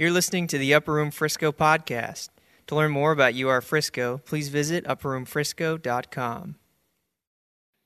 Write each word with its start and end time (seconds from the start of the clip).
You're 0.00 0.12
listening 0.12 0.46
to 0.46 0.58
the 0.58 0.74
Upper 0.74 0.92
Room 0.92 1.10
Frisco 1.10 1.50
podcast. 1.50 2.28
To 2.68 2.76
learn 2.76 2.92
more 2.92 3.10
about 3.10 3.34
UR 3.34 3.60
Frisco, 3.60 4.18
please 4.18 4.48
visit 4.48 4.84
upperroomfrisco.com. 4.84 6.54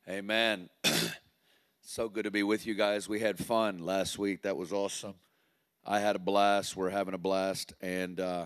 Amen. 0.07 0.69
so 1.81 2.11
good 2.11 2.25
to 2.25 2.31
be 2.31 2.43
with 2.43 2.67
you 2.67 2.75
guys. 2.75 3.09
We 3.09 3.21
had 3.21 3.39
fun 3.39 3.79
last 3.79 4.19
week. 4.19 4.43
That 4.43 4.59
was 4.59 4.75
awesome. 4.75 5.15
I 5.87 6.01
had 6.01 6.15
a 6.15 6.19
blast. 6.19 6.77
We're 6.77 6.91
having 6.91 7.15
a 7.15 7.19
blast. 7.19 7.73
And 7.81 8.21
uh, 8.21 8.45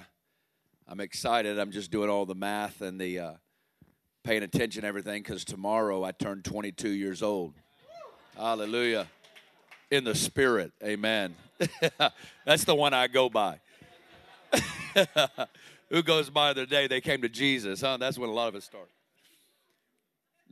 I'm 0.87 1.01
excited. 1.01 1.59
I'm 1.59 1.73
just 1.73 1.91
doing 1.91 2.09
all 2.09 2.25
the 2.25 2.37
math 2.37 2.83
and 2.83 3.01
the 3.01 3.19
uh, 3.19 3.33
paying 4.23 4.45
attention 4.45 4.83
to 4.83 4.87
everything 4.87 5.25
because 5.25 5.45
tomorrow 5.45 6.05
I 6.05 6.13
turn 6.13 6.43
22 6.43 6.91
years 6.91 7.21
old. 7.21 7.55
Hallelujah. 8.37 9.09
In 9.91 10.05
the 10.05 10.15
spirit. 10.15 10.73
Amen. 10.83 11.37
That's 12.45 12.65
the 12.65 12.75
one 12.75 12.93
I 12.93 13.07
go 13.07 13.29
by. 13.29 13.61
Who 15.91 16.03
goes 16.03 16.29
by 16.29 16.53
the 16.53 16.67
day 16.67 16.89
they 16.89 17.01
came 17.01 17.23
to 17.23 17.29
Jesus? 17.29 17.81
Huh? 17.81 17.97
That's 17.97 18.19
when 18.19 18.29
a 18.29 18.33
lot 18.33 18.49
of 18.49 18.57
us 18.57 18.65
start. 18.65 18.91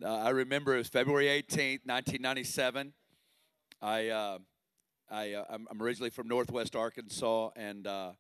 Uh, 0.03 0.09
I 0.09 0.31
remember 0.31 0.75
it 0.75 0.79
was 0.79 0.89
February 0.89 1.27
18th, 1.27 1.81
1997. 1.85 2.93
I, 3.83 4.09
uh, 4.09 4.39
I, 5.11 5.33
uh, 5.33 5.45
I'm 5.51 5.83
originally 5.83 6.11
from 6.11 6.29
Northwest 6.29 6.77
Arkansas, 6.77 7.51
and 7.57 7.87
uh, 7.87 8.13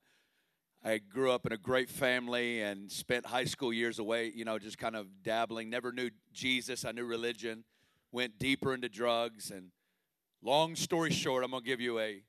I 0.84 0.98
grew 0.98 1.31
up 1.31 1.47
in 1.47 1.53
a 1.53 1.56
great 1.56 1.89
family 1.89 2.61
and 2.61 2.92
spent 2.92 3.25
high 3.25 3.47
school 3.47 3.73
years 3.73 3.98
away, 3.98 4.31
you 4.34 4.45
know, 4.45 4.59
just 4.59 4.77
kind 4.77 4.95
of 4.95 5.06
dabbling. 5.23 5.70
Never 5.70 5.92
knew 5.92 6.11
Jesus. 6.33 6.84
I 6.84 6.92
knew 6.92 7.05
religion. 7.05 7.65
Went 8.12 8.39
deeper 8.39 8.75
into 8.75 8.91
drugs. 8.91 9.51
And 9.51 9.70
long 10.45 10.77
story 10.77 11.11
short, 11.11 11.43
I'm 11.45 11.51
going 11.51 11.62
to 11.62 11.69
give 11.69 11.80
you 11.80 11.98
a 11.98 12.23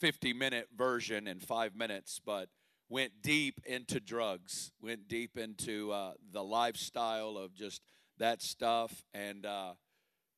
50 0.00 0.32
minute 0.32 0.68
version 0.76 1.28
in 1.28 1.38
five 1.38 1.76
minutes, 1.76 2.20
but 2.24 2.48
went 2.88 3.22
deep 3.22 3.60
into 3.66 4.00
drugs, 4.00 4.72
went 4.80 5.06
deep 5.06 5.36
into 5.36 5.92
uh, 5.92 6.12
the 6.32 6.42
lifestyle 6.42 7.36
of 7.36 7.54
just 7.54 7.82
that 8.18 8.42
stuff. 8.42 9.04
And, 9.14 9.46
uh, 9.46 9.74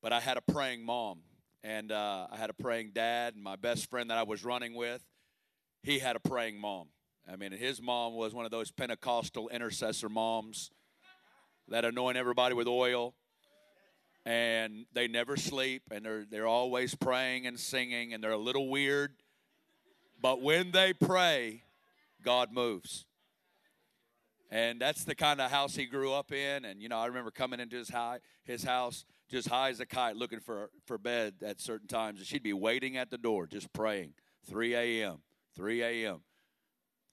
but 0.02 0.12
I 0.12 0.20
had 0.20 0.36
a 0.36 0.52
praying 0.52 0.84
mom, 0.84 1.20
and 1.62 1.92
uh, 1.92 2.26
I 2.30 2.36
had 2.36 2.50
a 2.50 2.54
praying 2.54 2.90
dad, 2.94 3.34
and 3.34 3.42
my 3.42 3.56
best 3.56 3.88
friend 3.88 4.10
that 4.10 4.18
I 4.18 4.24
was 4.24 4.44
running 4.44 4.74
with, 4.74 5.02
he 5.82 5.98
had 5.98 6.16
a 6.16 6.20
praying 6.20 6.60
mom 6.60 6.88
I 7.30 7.36
mean, 7.36 7.52
his 7.52 7.80
mom 7.80 8.14
was 8.14 8.34
one 8.34 8.44
of 8.44 8.50
those 8.50 8.70
Pentecostal 8.70 9.48
intercessor 9.50 10.08
moms 10.08 10.70
that 11.68 11.84
anoint 11.84 12.16
everybody 12.16 12.54
with 12.54 12.66
oil. 12.66 13.14
And 14.26 14.84
they 14.92 15.08
never 15.08 15.36
sleep, 15.36 15.84
and 15.90 16.04
they're, 16.04 16.26
they're 16.30 16.46
always 16.46 16.94
praying 16.94 17.46
and 17.46 17.58
singing, 17.58 18.12
and 18.12 18.22
they're 18.22 18.32
a 18.32 18.38
little 18.38 18.68
weird. 18.68 19.12
But 20.20 20.42
when 20.42 20.72
they 20.72 20.92
pray, 20.92 21.62
God 22.22 22.52
moves. 22.52 23.06
And 24.50 24.80
that's 24.80 25.04
the 25.04 25.14
kind 25.14 25.40
of 25.40 25.50
house 25.50 25.74
he 25.74 25.86
grew 25.86 26.12
up 26.12 26.32
in. 26.32 26.64
And, 26.64 26.82
you 26.82 26.88
know, 26.88 26.98
I 26.98 27.06
remember 27.06 27.30
coming 27.30 27.60
into 27.60 27.76
his, 27.76 27.88
high, 27.88 28.18
his 28.44 28.62
house 28.62 29.04
just 29.30 29.48
high 29.48 29.70
as 29.70 29.80
a 29.80 29.86
kite 29.86 30.16
looking 30.16 30.40
for, 30.40 30.70
for 30.86 30.98
bed 30.98 31.34
at 31.42 31.60
certain 31.60 31.86
times. 31.86 32.18
And 32.18 32.26
she'd 32.26 32.42
be 32.42 32.52
waiting 32.52 32.96
at 32.96 33.10
the 33.10 33.18
door, 33.18 33.46
just 33.46 33.72
praying. 33.72 34.12
3 34.48 34.74
a.m., 34.74 35.20
3 35.56 35.82
a.m 35.82 36.20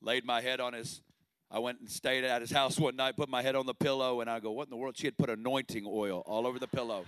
laid 0.02 0.26
my 0.26 0.42
head 0.42 0.60
on 0.60 0.74
his 0.74 1.02
I 1.50 1.60
went 1.60 1.80
and 1.80 1.90
stayed 1.90 2.26
at 2.26 2.42
his 2.42 2.52
house 2.52 2.78
one 2.78 2.98
night, 2.98 3.16
put 3.16 3.30
my 3.30 3.42
head 3.42 3.56
on 3.56 3.66
the 3.66 3.74
pillow, 3.74 4.20
and 4.20 4.30
I 4.30 4.42
go, 4.42 4.52
What 4.52 4.68
in 4.68 4.70
the 4.70 4.76
world? 4.76 4.98
She 4.98 5.08
had 5.08 5.18
put 5.18 5.30
anointing 5.30 5.86
oil 5.88 6.22
all 6.26 6.46
over 6.46 6.60
the 6.60 6.68
pillow. 6.68 7.06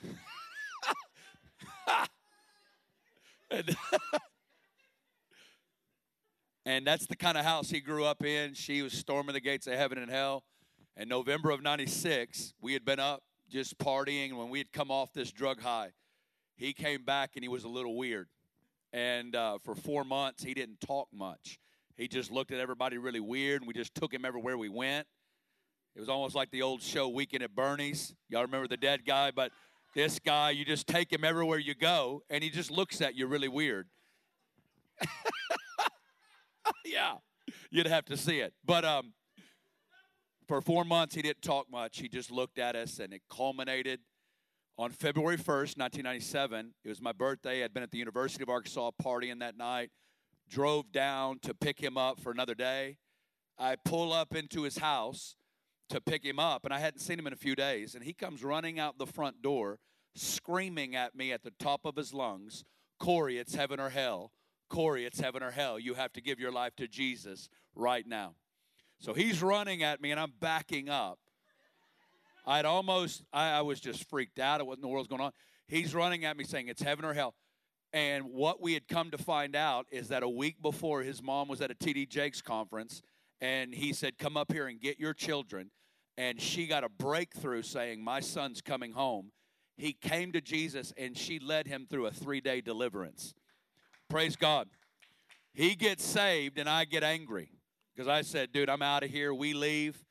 and, 3.50 3.76
and 6.66 6.86
that's 6.86 7.06
the 7.06 7.16
kind 7.16 7.36
of 7.36 7.44
house 7.44 7.68
he 7.68 7.80
grew 7.80 8.04
up 8.04 8.24
in. 8.24 8.54
She 8.54 8.82
was 8.82 8.92
storming 8.92 9.32
the 9.32 9.40
gates 9.40 9.66
of 9.66 9.74
heaven 9.74 9.98
and 9.98 10.08
hell. 10.08 10.44
In 10.96 11.08
November 11.08 11.50
of 11.50 11.62
96, 11.62 12.54
we 12.60 12.72
had 12.74 12.84
been 12.84 13.00
up 13.00 13.24
just 13.50 13.76
partying. 13.78 14.36
When 14.36 14.50
we 14.50 14.58
had 14.58 14.72
come 14.72 14.92
off 14.92 15.12
this 15.12 15.32
drug 15.32 15.60
high, 15.60 15.90
he 16.56 16.72
came 16.72 17.04
back 17.04 17.32
and 17.34 17.42
he 17.42 17.48
was 17.48 17.64
a 17.64 17.68
little 17.68 17.96
weird. 17.96 18.28
And 18.92 19.36
uh, 19.36 19.58
for 19.64 19.74
four 19.74 20.04
months, 20.04 20.42
he 20.42 20.54
didn't 20.54 20.80
talk 20.80 21.08
much. 21.12 21.58
He 21.96 22.08
just 22.08 22.30
looked 22.30 22.52
at 22.52 22.60
everybody 22.60 22.96
really 22.96 23.20
weird, 23.20 23.60
and 23.60 23.68
we 23.68 23.74
just 23.74 23.94
took 23.94 24.14
him 24.14 24.24
everywhere 24.24 24.56
we 24.56 24.68
went. 24.68 25.06
It 25.96 26.00
was 26.00 26.08
almost 26.08 26.34
like 26.34 26.50
the 26.50 26.62
old 26.62 26.80
show 26.80 27.08
Weekend 27.08 27.42
at 27.42 27.54
Bernie's. 27.54 28.14
Y'all 28.28 28.42
remember 28.42 28.68
the 28.68 28.76
dead 28.76 29.04
guy? 29.04 29.32
But 29.32 29.50
this 29.94 30.18
guy, 30.20 30.50
you 30.50 30.64
just 30.64 30.86
take 30.86 31.12
him 31.12 31.24
everywhere 31.24 31.58
you 31.58 31.74
go, 31.74 32.22
and 32.30 32.44
he 32.44 32.50
just 32.50 32.70
looks 32.70 33.00
at 33.00 33.16
you 33.16 33.26
really 33.26 33.48
weird. 33.48 33.88
yeah, 36.84 37.14
you'd 37.70 37.86
have 37.86 38.04
to 38.06 38.16
see 38.16 38.38
it. 38.38 38.54
But 38.64 38.84
um, 38.84 39.12
for 40.46 40.60
four 40.60 40.84
months, 40.84 41.14
he 41.16 41.22
didn't 41.22 41.42
talk 41.42 41.66
much. 41.70 41.98
He 41.98 42.08
just 42.08 42.30
looked 42.30 42.58
at 42.58 42.76
us, 42.76 43.00
and 43.00 43.12
it 43.12 43.22
culminated 43.28 44.00
on 44.78 44.90
February 44.90 45.36
1st, 45.36 45.76
1997, 45.76 46.72
it 46.84 46.88
was 46.88 47.02
my 47.02 47.10
birthday. 47.10 47.64
I'd 47.64 47.74
been 47.74 47.82
at 47.82 47.90
the 47.90 47.98
University 47.98 48.44
of 48.44 48.48
Arkansas 48.48 48.92
partying 49.02 49.40
that 49.40 49.58
night, 49.58 49.90
drove 50.48 50.92
down 50.92 51.40
to 51.40 51.52
pick 51.52 51.80
him 51.80 51.98
up 51.98 52.20
for 52.20 52.30
another 52.30 52.54
day. 52.54 52.98
I 53.58 53.74
pull 53.74 54.12
up 54.12 54.36
into 54.36 54.62
his 54.62 54.78
house 54.78 55.34
to 55.88 56.00
pick 56.00 56.24
him 56.24 56.38
up, 56.38 56.64
and 56.64 56.72
I 56.72 56.78
hadn't 56.78 57.00
seen 57.00 57.18
him 57.18 57.26
in 57.26 57.32
a 57.32 57.36
few 57.36 57.56
days. 57.56 57.96
And 57.96 58.04
he 58.04 58.12
comes 58.12 58.44
running 58.44 58.78
out 58.78 58.98
the 58.98 59.06
front 59.06 59.42
door, 59.42 59.80
screaming 60.14 60.94
at 60.94 61.16
me 61.16 61.32
at 61.32 61.42
the 61.42 61.52
top 61.58 61.84
of 61.84 61.96
his 61.96 62.14
lungs 62.14 62.64
Corey, 63.00 63.38
it's 63.38 63.54
heaven 63.54 63.78
or 63.78 63.90
hell. 63.90 64.32
Corey, 64.68 65.04
it's 65.04 65.20
heaven 65.20 65.42
or 65.42 65.52
hell. 65.52 65.78
You 65.78 65.94
have 65.94 66.12
to 66.14 66.20
give 66.20 66.40
your 66.40 66.50
life 66.50 66.74
to 66.76 66.88
Jesus 66.88 67.48
right 67.74 68.06
now. 68.06 68.34
So 68.98 69.14
he's 69.14 69.40
running 69.40 69.82
at 69.82 70.00
me, 70.00 70.10
and 70.10 70.18
I'm 70.18 70.32
backing 70.40 70.88
up. 70.88 71.20
I'd 72.48 72.64
almost, 72.64 73.22
I, 73.30 73.50
I 73.50 73.60
was 73.60 73.78
just 73.78 74.08
freaked 74.08 74.38
out 74.38 74.66
what 74.66 74.78
in 74.78 74.80
the 74.80 74.88
world's 74.88 75.08
going 75.08 75.20
on. 75.20 75.32
He's 75.68 75.94
running 75.94 76.24
at 76.24 76.34
me 76.34 76.44
saying, 76.44 76.68
It's 76.68 76.80
heaven 76.80 77.04
or 77.04 77.12
hell. 77.12 77.34
And 77.92 78.24
what 78.32 78.62
we 78.62 78.72
had 78.72 78.88
come 78.88 79.10
to 79.10 79.18
find 79.18 79.54
out 79.54 79.86
is 79.90 80.08
that 80.08 80.22
a 80.22 80.28
week 80.28 80.60
before, 80.62 81.02
his 81.02 81.22
mom 81.22 81.48
was 81.48 81.60
at 81.60 81.70
a 81.70 81.74
TD 81.74 82.08
Jakes 82.08 82.40
conference, 82.40 83.02
and 83.42 83.74
he 83.74 83.92
said, 83.92 84.16
Come 84.16 84.38
up 84.38 84.50
here 84.50 84.66
and 84.66 84.80
get 84.80 84.98
your 84.98 85.12
children. 85.12 85.70
And 86.16 86.40
she 86.40 86.66
got 86.66 86.84
a 86.84 86.88
breakthrough 86.88 87.60
saying, 87.60 88.02
My 88.02 88.20
son's 88.20 88.62
coming 88.62 88.92
home. 88.92 89.30
He 89.76 89.92
came 89.92 90.32
to 90.32 90.40
Jesus, 90.40 90.94
and 90.96 91.18
she 91.18 91.38
led 91.38 91.66
him 91.66 91.86
through 91.88 92.06
a 92.06 92.10
three 92.10 92.40
day 92.40 92.62
deliverance. 92.62 93.34
Praise 94.08 94.36
God. 94.36 94.68
He 95.52 95.74
gets 95.74 96.02
saved, 96.02 96.58
and 96.58 96.68
I 96.68 96.86
get 96.86 97.04
angry 97.04 97.50
because 97.94 98.08
I 98.08 98.22
said, 98.22 98.52
Dude, 98.52 98.70
I'm 98.70 98.82
out 98.82 99.02
of 99.02 99.10
here. 99.10 99.34
We 99.34 99.52
leave 99.52 100.02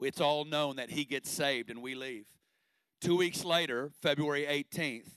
it's 0.00 0.20
all 0.20 0.44
known 0.44 0.76
that 0.76 0.90
he 0.90 1.04
gets 1.04 1.30
saved 1.30 1.70
and 1.70 1.80
we 1.82 1.94
leave. 1.94 2.26
Two 3.00 3.16
weeks 3.16 3.44
later, 3.44 3.90
February 4.02 4.44
18th, 4.44 5.10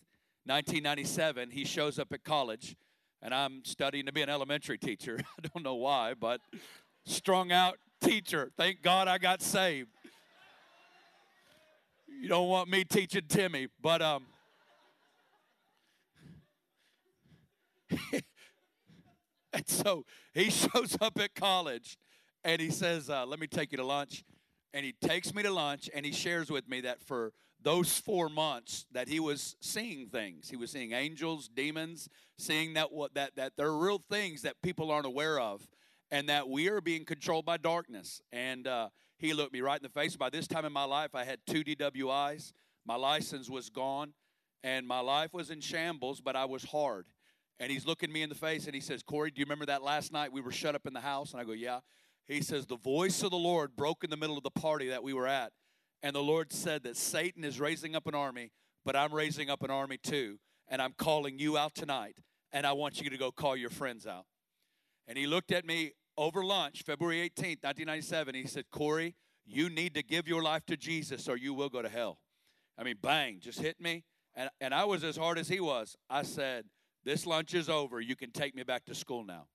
1997, 0.46 1.52
he 1.52 1.66
shows 1.66 2.00
up 2.00 2.12
at 2.12 2.24
college, 2.24 2.76
and 3.22 3.34
I'm 3.34 3.64
studying 3.66 4.06
to 4.06 4.14
be 4.14 4.22
an 4.22 4.30
elementary 4.30 4.78
teacher. 4.78 5.20
I 5.38 5.48
don't 5.48 5.64
know 5.64 5.76
why, 5.76 6.14
but 6.14 6.42
strung 7.06 7.52
out 7.52 7.78
teacher. 8.02 8.52
Thank 8.58 8.82
God 8.82 9.08
I 9.08 9.18
got 9.18 9.42
saved. 9.42 9.90
You 12.08 12.28
don't 12.28 12.50
want 12.50 12.70
me 12.70 12.84
teaching 12.84 13.24
Timmy, 13.28 13.68
but 13.82 14.02
um. 14.02 14.26
and 19.54 19.68
so 19.68 20.06
he 20.34 20.50
shows 20.50 20.98
up 21.00 21.20
at 21.20 21.34
college 21.34 21.98
and 22.44 22.62
he 22.62 22.70
says, 22.70 23.10
uh, 23.10 23.26
Let 23.26 23.40
me 23.40 23.48
take 23.48 23.72
you 23.72 23.78
to 23.78 23.86
lunch 23.86 24.24
and 24.74 24.86
he 24.86 24.94
takes 24.94 25.34
me 25.34 25.44
to 25.44 25.52
lunch 25.52 25.90
and 25.94 26.06
he 26.06 26.12
shares 26.12 26.50
with 26.50 26.68
me 26.68 26.82
that 26.82 27.02
for 27.02 27.34
those 27.62 27.98
four 27.98 28.30
months 28.30 28.86
that 28.92 29.08
he 29.08 29.20
was 29.20 29.56
seeing 29.60 30.08
things. 30.08 30.50
He 30.50 30.56
was 30.56 30.72
seeing 30.72 30.94
angels 30.94 31.50
demons 31.54 32.08
seeing 32.38 32.74
that 32.76 32.92
what 32.92 33.14
that 33.16 33.36
that 33.36 33.54
there 33.58 33.68
are 33.68 33.78
real 33.78 34.02
things 34.10 34.44
that 34.44 34.62
people 34.62 34.92
aren't 34.92 35.06
aware 35.06 35.40
of 35.40 35.68
and 36.12 36.30
that 36.30 36.48
we 36.48 36.70
are 36.70 36.82
being 36.82 37.06
controlled 37.06 37.46
by 37.46 37.58
darkness. 37.58 38.22
And 38.32 38.66
uh, 38.66 38.90
he 39.18 39.34
looked 39.34 39.54
me 39.54 39.62
right 39.62 39.78
in 39.78 39.84
the 39.84 39.90
face. 39.90 40.16
By 40.16 40.30
this 40.30 40.48
time 40.48 40.66
in 40.66 40.72
my 40.72 40.86
life 40.86 41.16
i 41.16 41.24
had 41.24 41.40
two 41.46 41.64
dwis 41.64 42.54
my 42.86 42.96
license 42.96 43.50
was 43.50 43.70
gone 43.70 44.14
and 44.64 44.88
my 44.88 45.00
life 45.00 45.34
was 45.34 45.52
in 45.52 45.60
shambles 45.62 46.22
but 46.22 46.36
i 46.36 46.46
was 46.46 46.64
hard. 46.64 47.06
And 47.62 47.70
he's 47.70 47.86
looking 47.86 48.10
me 48.10 48.22
in 48.22 48.30
the 48.30 48.36
face 48.36 48.66
and 48.68 48.74
he 48.74 48.82
says 48.82 49.04
corey 49.04 49.32
do 49.32 49.40
you 49.40 49.46
remember 49.46 49.66
that 49.66 49.84
last 49.84 50.14
night 50.14 50.32
we 50.32 50.40
were 50.40 50.52
shut 50.52 50.76
up 50.76 50.88
in 50.88 50.94
the 50.94 51.02
house? 51.02 51.34
And 51.34 51.42
i 51.42 51.44
go 51.44 51.52
yeah 51.52 51.80
he 52.36 52.42
says, 52.42 52.66
The 52.66 52.78
voice 52.78 53.24
of 53.24 53.32
the 53.32 53.38
Lord 53.38 53.76
broke 53.76 54.04
in 54.04 54.10
the 54.10 54.18
middle 54.18 54.38
of 54.38 54.44
the 54.44 54.52
party 54.52 54.90
that 54.90 55.04
we 55.04 55.14
were 55.14 55.28
at. 55.28 55.52
And 56.02 56.16
the 56.16 56.24
Lord 56.24 56.54
said 56.54 56.84
that 56.84 56.96
Satan 56.96 57.44
is 57.44 57.60
raising 57.60 57.96
up 57.96 58.08
an 58.08 58.16
army, 58.16 58.52
but 58.86 58.96
I'm 58.96 59.14
raising 59.14 59.50
up 59.50 59.64
an 59.64 59.72
army 59.72 59.98
too. 59.98 60.40
And 60.68 60.82
I'm 60.82 60.94
calling 60.98 61.40
you 61.40 61.58
out 61.58 61.76
tonight. 61.76 62.18
And 62.52 62.66
I 62.66 62.74
want 62.74 63.02
you 63.02 63.10
to 63.10 63.18
go 63.18 63.32
call 63.32 63.58
your 63.58 63.70
friends 63.70 64.08
out. 64.08 64.26
And 65.08 65.18
he 65.18 65.28
looked 65.28 65.52
at 65.52 65.66
me 65.66 65.94
over 66.18 66.44
lunch, 66.44 66.84
February 66.84 67.30
18th, 67.30 67.64
1997. 67.64 68.36
He 68.36 68.48
said, 68.48 68.66
Corey, 68.72 69.16
you 69.46 69.70
need 69.70 69.96
to 69.96 70.04
give 70.04 70.28
your 70.28 70.44
life 70.44 70.66
to 70.68 70.78
Jesus 70.78 71.28
or 71.28 71.36
you 71.36 71.54
will 71.54 71.70
go 71.70 71.82
to 71.82 71.90
hell. 71.90 72.20
I 72.78 72.84
mean, 72.84 72.98
bang, 73.02 73.40
just 73.40 73.60
hit 73.60 73.82
me. 73.82 74.04
And, 74.36 74.50
and 74.62 74.74
I 74.74 74.86
was 74.86 75.04
as 75.04 75.18
hard 75.18 75.38
as 75.38 75.48
he 75.50 75.60
was. 75.60 75.96
I 76.10 76.22
said, 76.22 76.66
This 77.04 77.26
lunch 77.26 77.54
is 77.54 77.70
over. 77.70 78.00
You 78.00 78.16
can 78.16 78.32
take 78.32 78.56
me 78.56 78.64
back 78.64 78.86
to 78.86 78.96
school 78.96 79.24
now. 79.26 79.48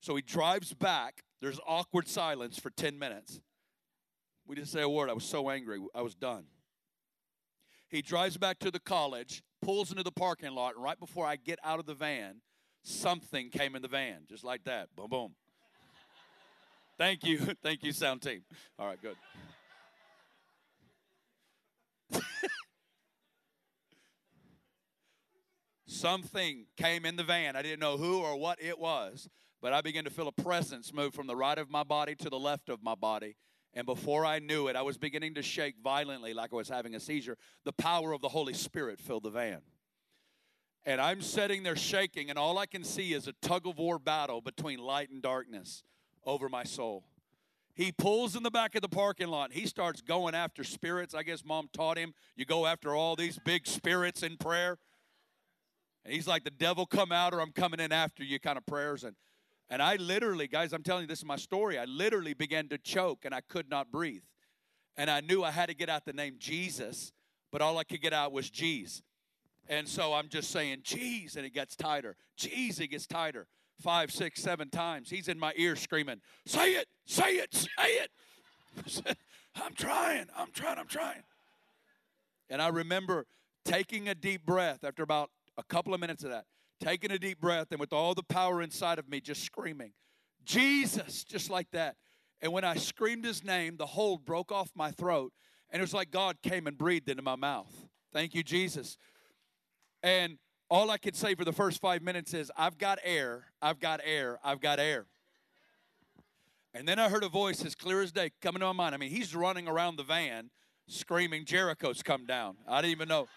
So 0.00 0.16
he 0.16 0.22
drives 0.22 0.72
back. 0.72 1.22
There's 1.40 1.60
awkward 1.66 2.08
silence 2.08 2.58
for 2.58 2.70
10 2.70 2.98
minutes. 2.98 3.40
We 4.46 4.56
didn't 4.56 4.68
say 4.68 4.82
a 4.82 4.88
word. 4.88 5.10
I 5.10 5.12
was 5.12 5.24
so 5.24 5.50
angry. 5.50 5.78
I 5.94 6.02
was 6.02 6.14
done. 6.14 6.44
He 7.88 8.02
drives 8.02 8.36
back 8.36 8.58
to 8.60 8.70
the 8.70 8.80
college, 8.80 9.42
pulls 9.62 9.90
into 9.90 10.02
the 10.02 10.12
parking 10.12 10.52
lot, 10.52 10.74
and 10.74 10.82
right 10.82 10.98
before 10.98 11.26
I 11.26 11.36
get 11.36 11.58
out 11.64 11.78
of 11.78 11.86
the 11.86 11.94
van, 11.94 12.40
something 12.82 13.50
came 13.50 13.76
in 13.76 13.82
the 13.82 13.88
van, 13.88 14.22
just 14.28 14.44
like 14.44 14.64
that. 14.64 14.88
Boom, 14.96 15.08
boom. 15.08 15.34
Thank 16.98 17.24
you. 17.24 17.38
Thank 17.62 17.82
you, 17.82 17.92
sound 17.92 18.22
team. 18.22 18.42
All 18.78 18.86
right, 18.86 18.98
good. 19.02 19.16
Something 25.86 26.66
came 26.76 27.04
in 27.04 27.16
the 27.16 27.24
van. 27.24 27.56
I 27.56 27.62
didn't 27.62 27.80
know 27.80 27.96
who 27.96 28.20
or 28.20 28.36
what 28.38 28.62
it 28.62 28.78
was, 28.78 29.28
but 29.60 29.72
I 29.72 29.80
began 29.80 30.04
to 30.04 30.10
feel 30.10 30.28
a 30.28 30.32
presence 30.32 30.92
move 30.92 31.14
from 31.14 31.26
the 31.26 31.36
right 31.36 31.58
of 31.58 31.70
my 31.70 31.82
body 31.82 32.14
to 32.16 32.30
the 32.30 32.38
left 32.38 32.68
of 32.68 32.82
my 32.82 32.94
body. 32.94 33.36
And 33.74 33.86
before 33.86 34.26
I 34.26 34.40
knew 34.40 34.68
it, 34.68 34.76
I 34.76 34.82
was 34.82 34.98
beginning 34.98 35.34
to 35.34 35.42
shake 35.42 35.76
violently 35.82 36.34
like 36.34 36.52
I 36.52 36.56
was 36.56 36.68
having 36.68 36.94
a 36.94 37.00
seizure. 37.00 37.36
The 37.64 37.72
power 37.72 38.12
of 38.12 38.20
the 38.20 38.28
Holy 38.28 38.54
Spirit 38.54 39.00
filled 39.00 39.22
the 39.22 39.30
van. 39.30 39.60
And 40.84 41.00
I'm 41.00 41.20
sitting 41.20 41.62
there 41.62 41.76
shaking, 41.76 42.30
and 42.30 42.38
all 42.38 42.58
I 42.58 42.66
can 42.66 42.84
see 42.84 43.12
is 43.12 43.28
a 43.28 43.32
tug 43.42 43.66
of 43.66 43.78
war 43.78 43.98
battle 43.98 44.40
between 44.40 44.78
light 44.78 45.10
and 45.10 45.22
darkness 45.22 45.84
over 46.24 46.48
my 46.48 46.64
soul. 46.64 47.04
He 47.74 47.92
pulls 47.92 48.34
in 48.34 48.42
the 48.42 48.50
back 48.50 48.74
of 48.74 48.82
the 48.82 48.88
parking 48.88 49.28
lot. 49.28 49.52
He 49.52 49.66
starts 49.66 50.00
going 50.00 50.34
after 50.34 50.64
spirits. 50.64 51.14
I 51.14 51.22
guess 51.22 51.44
mom 51.44 51.68
taught 51.72 51.96
him 51.96 52.14
you 52.34 52.44
go 52.44 52.66
after 52.66 52.94
all 52.94 53.14
these 53.14 53.38
big 53.44 53.66
spirits 53.66 54.22
in 54.22 54.36
prayer. 54.36 54.78
And 56.04 56.12
he's 56.12 56.26
like, 56.26 56.44
the 56.44 56.50
devil 56.50 56.86
come 56.86 57.12
out 57.12 57.34
or 57.34 57.40
I'm 57.40 57.52
coming 57.52 57.78
in 57.78 57.92
after 57.92 58.24
you 58.24 58.40
kind 58.40 58.58
of 58.58 58.66
prayers. 58.66 59.04
And, 59.04 59.14
and 59.70 59.80
I 59.80 59.96
literally, 59.96 60.48
guys, 60.48 60.72
I'm 60.72 60.82
telling 60.82 61.02
you, 61.02 61.06
this 61.06 61.20
is 61.20 61.24
my 61.24 61.36
story. 61.36 61.78
I 61.78 61.84
literally 61.84 62.34
began 62.34 62.68
to 62.68 62.78
choke 62.78 63.24
and 63.24 63.32
I 63.32 63.40
could 63.40 63.70
not 63.70 63.92
breathe. 63.92 64.24
And 64.96 65.08
I 65.08 65.20
knew 65.20 65.44
I 65.44 65.52
had 65.52 65.68
to 65.68 65.74
get 65.74 65.88
out 65.88 66.04
the 66.04 66.12
name 66.12 66.34
Jesus, 66.38 67.12
but 67.52 67.62
all 67.62 67.78
I 67.78 67.84
could 67.84 68.02
get 68.02 68.12
out 68.12 68.32
was 68.32 68.50
G's. 68.50 69.02
And 69.68 69.88
so 69.88 70.12
I'm 70.12 70.28
just 70.28 70.50
saying, 70.50 70.78
"Jeez," 70.82 71.36
and 71.36 71.46
it 71.46 71.54
gets 71.54 71.76
tighter. 71.76 72.16
"Jeez," 72.36 72.80
it 72.80 72.88
gets 72.88 73.06
tighter. 73.06 73.46
Five, 73.80 74.10
six, 74.12 74.42
seven 74.42 74.68
times. 74.68 75.08
He's 75.08 75.28
in 75.28 75.38
my 75.38 75.54
ear 75.56 75.76
screaming, 75.76 76.20
Say 76.44 76.74
it, 76.74 76.88
say 77.06 77.36
it, 77.36 77.54
say 77.54 77.68
it. 77.78 78.10
I'm 79.54 79.72
trying, 79.74 80.26
I'm 80.36 80.50
trying, 80.52 80.78
I'm 80.78 80.86
trying. 80.86 81.22
And 82.50 82.60
I 82.60 82.68
remember 82.68 83.26
taking 83.64 84.08
a 84.08 84.14
deep 84.14 84.44
breath 84.44 84.84
after 84.84 85.02
about 85.02 85.30
a 85.56 85.62
couple 85.62 85.94
of 85.94 86.00
minutes 86.00 86.24
of 86.24 86.30
that, 86.30 86.46
taking 86.80 87.10
a 87.10 87.18
deep 87.18 87.40
breath, 87.40 87.68
and 87.70 87.78
with 87.78 87.92
all 87.92 88.14
the 88.14 88.22
power 88.22 88.62
inside 88.62 88.98
of 88.98 89.08
me, 89.08 89.20
just 89.20 89.44
screaming, 89.44 89.92
Jesus, 90.44 91.24
just 91.24 91.50
like 91.50 91.70
that. 91.72 91.96
And 92.40 92.52
when 92.52 92.64
I 92.64 92.76
screamed 92.76 93.24
his 93.24 93.44
name, 93.44 93.76
the 93.76 93.86
hold 93.86 94.24
broke 94.24 94.50
off 94.50 94.70
my 94.74 94.90
throat, 94.90 95.32
and 95.70 95.80
it 95.80 95.82
was 95.82 95.94
like 95.94 96.10
God 96.10 96.42
came 96.42 96.66
and 96.66 96.76
breathed 96.76 97.08
into 97.08 97.22
my 97.22 97.36
mouth. 97.36 97.72
Thank 98.12 98.34
you, 98.34 98.42
Jesus. 98.42 98.96
And 100.02 100.38
all 100.70 100.90
I 100.90 100.96
could 100.96 101.14
say 101.14 101.34
for 101.34 101.44
the 101.44 101.52
first 101.52 101.80
five 101.80 102.02
minutes 102.02 102.32
is, 102.32 102.50
I've 102.56 102.78
got 102.78 102.98
air, 103.04 103.46
I've 103.60 103.78
got 103.78 104.00
air, 104.02 104.38
I've 104.42 104.60
got 104.60 104.78
air. 104.78 105.06
And 106.72 106.86
then 106.88 106.98
I 106.98 107.08
heard 107.08 107.24
a 107.24 107.28
voice 107.28 107.64
as 107.64 107.74
clear 107.74 108.00
as 108.00 108.12
day 108.12 108.30
coming 108.40 108.60
to 108.60 108.66
my 108.66 108.72
mind. 108.72 108.94
I 108.94 108.98
mean, 108.98 109.10
he's 109.10 109.34
running 109.34 109.68
around 109.68 109.96
the 109.96 110.04
van 110.04 110.50
screaming, 110.90 111.44
Jericho's 111.44 112.02
come 112.02 112.26
down. 112.26 112.56
I 112.68 112.80
didn't 112.82 112.92
even 112.92 113.08
know. 113.08 113.28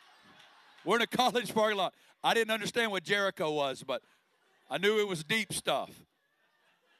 We're 0.85 0.97
in 0.97 1.01
a 1.01 1.07
college 1.07 1.53
parking 1.53 1.77
lot. 1.77 1.93
I 2.23 2.33
didn't 2.33 2.51
understand 2.51 2.91
what 2.91 3.03
Jericho 3.03 3.51
was, 3.51 3.83
but 3.83 4.01
I 4.69 4.77
knew 4.77 4.99
it 4.99 5.07
was 5.07 5.23
deep 5.23 5.51
stuff. 5.51 5.89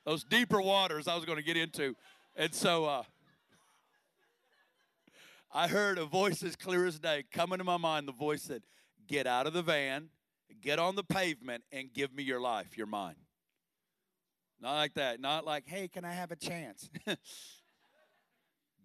Those 0.05 0.23
deeper 0.23 0.61
waters 0.61 1.07
I 1.07 1.15
was 1.15 1.23
going 1.23 1.37
to 1.37 1.43
get 1.43 1.55
into. 1.55 1.95
And 2.35 2.53
so 2.53 2.85
uh, 2.85 3.03
I 5.53 5.67
heard 5.67 5.97
a 5.97 6.05
voice 6.05 6.43
as 6.43 6.55
clear 6.55 6.85
as 6.85 6.99
day 6.99 7.23
coming 7.31 7.59
to 7.59 7.63
my 7.63 7.77
mind. 7.77 8.07
The 8.07 8.13
voice 8.13 8.41
said, 8.41 8.63
Get 9.07 9.27
out 9.27 9.47
of 9.47 9.53
the 9.53 9.61
van, 9.61 10.09
get 10.61 10.79
on 10.79 10.95
the 10.95 11.03
pavement, 11.03 11.63
and 11.71 11.93
give 11.93 12.13
me 12.13 12.23
your 12.23 12.39
life, 12.39 12.77
your 12.77 12.87
mind. 12.87 13.17
Not 14.61 14.75
like 14.75 14.93
that. 14.93 15.19
Not 15.19 15.45
like, 15.45 15.67
hey, 15.67 15.89
can 15.89 16.05
I 16.05 16.13
have 16.13 16.31
a 16.31 16.37
chance? 16.37 16.89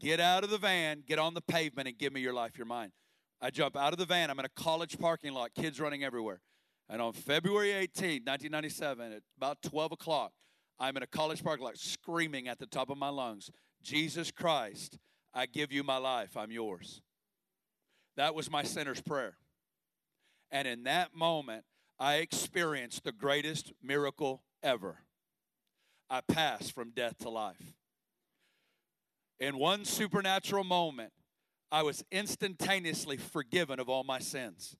get 0.01 0.19
out 0.19 0.43
of 0.43 0.51
the 0.51 0.59
van, 0.59 1.05
get 1.07 1.21
on 1.21 1.35
the 1.35 1.41
pavement, 1.41 1.87
and 1.87 1.97
give 1.97 2.13
me 2.13 2.21
your 2.21 2.33
life, 2.35 2.59
your 2.59 2.67
mind. 2.67 2.91
I 3.41 3.51
jump 3.51 3.77
out 3.77 3.93
of 3.93 3.99
the 3.99 4.05
van. 4.05 4.31
I'm 4.31 4.39
in 4.39 4.45
a 4.45 4.61
college 4.63 4.99
parking 4.99 5.33
lot, 5.33 5.55
kids 5.55 5.81
running 5.81 6.03
everywhere. 6.03 6.41
And 6.89 7.03
on 7.03 7.13
February 7.13 7.73
18, 7.73 8.25
1997, 8.25 9.13
at 9.13 9.23
about 9.37 9.63
12 9.63 9.93
o'clock, 9.93 10.33
I'm 10.81 10.97
in 10.97 11.03
a 11.03 11.07
college 11.07 11.45
parking 11.45 11.65
lot 11.65 11.77
screaming 11.77 12.49
at 12.49 12.59
the 12.59 12.67
top 12.67 12.91
of 12.91 12.99
my 12.99 13.09
lungs, 13.09 13.51
Jesus 13.83 14.31
Christ, 14.31 14.99
I 15.35 15.47
give 15.47 15.73
you 15.73 15.83
my 15.83 15.99
life, 15.99 16.37
I'm 16.37 16.51
yours. 16.51 17.03
That 18.17 18.35
was 18.35 18.51
my 18.51 18.63
sinner's 18.63 19.01
prayer. 19.01 19.37
And 20.51 20.67
in 20.67 20.85
that 20.85 21.15
moment, 21.15 21.65
I 21.99 22.17
experienced 22.17 23.05
the 23.05 23.13
greatest 23.13 23.73
miracle 23.83 24.43
ever. 24.63 24.99
I 26.11 26.23
passed 26.23 26.73
from 26.73 26.91
death 26.91 27.19
to 27.19 27.29
life. 27.29 27.75
In 29.39 29.59
one 29.59 29.85
supernatural 29.85 30.65
moment, 30.65 31.13
I 31.71 31.83
was 31.83 32.05
instantaneously 32.11 33.17
forgiven 33.17 33.79
of 33.79 33.89
all 33.89 34.05
my 34.05 34.19
sins. 34.19 34.77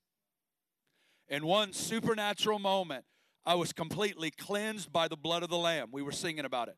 In 1.27 1.45
one 1.45 1.73
supernatural 1.73 2.59
moment, 2.59 3.05
I 3.45 3.55
was 3.55 3.73
completely 3.73 4.31
cleansed 4.31 4.91
by 4.91 5.07
the 5.07 5.15
blood 5.15 5.43
of 5.43 5.49
the 5.49 5.57
Lamb. 5.57 5.89
We 5.91 6.01
were 6.01 6.11
singing 6.11 6.45
about 6.45 6.67
it. 6.67 6.77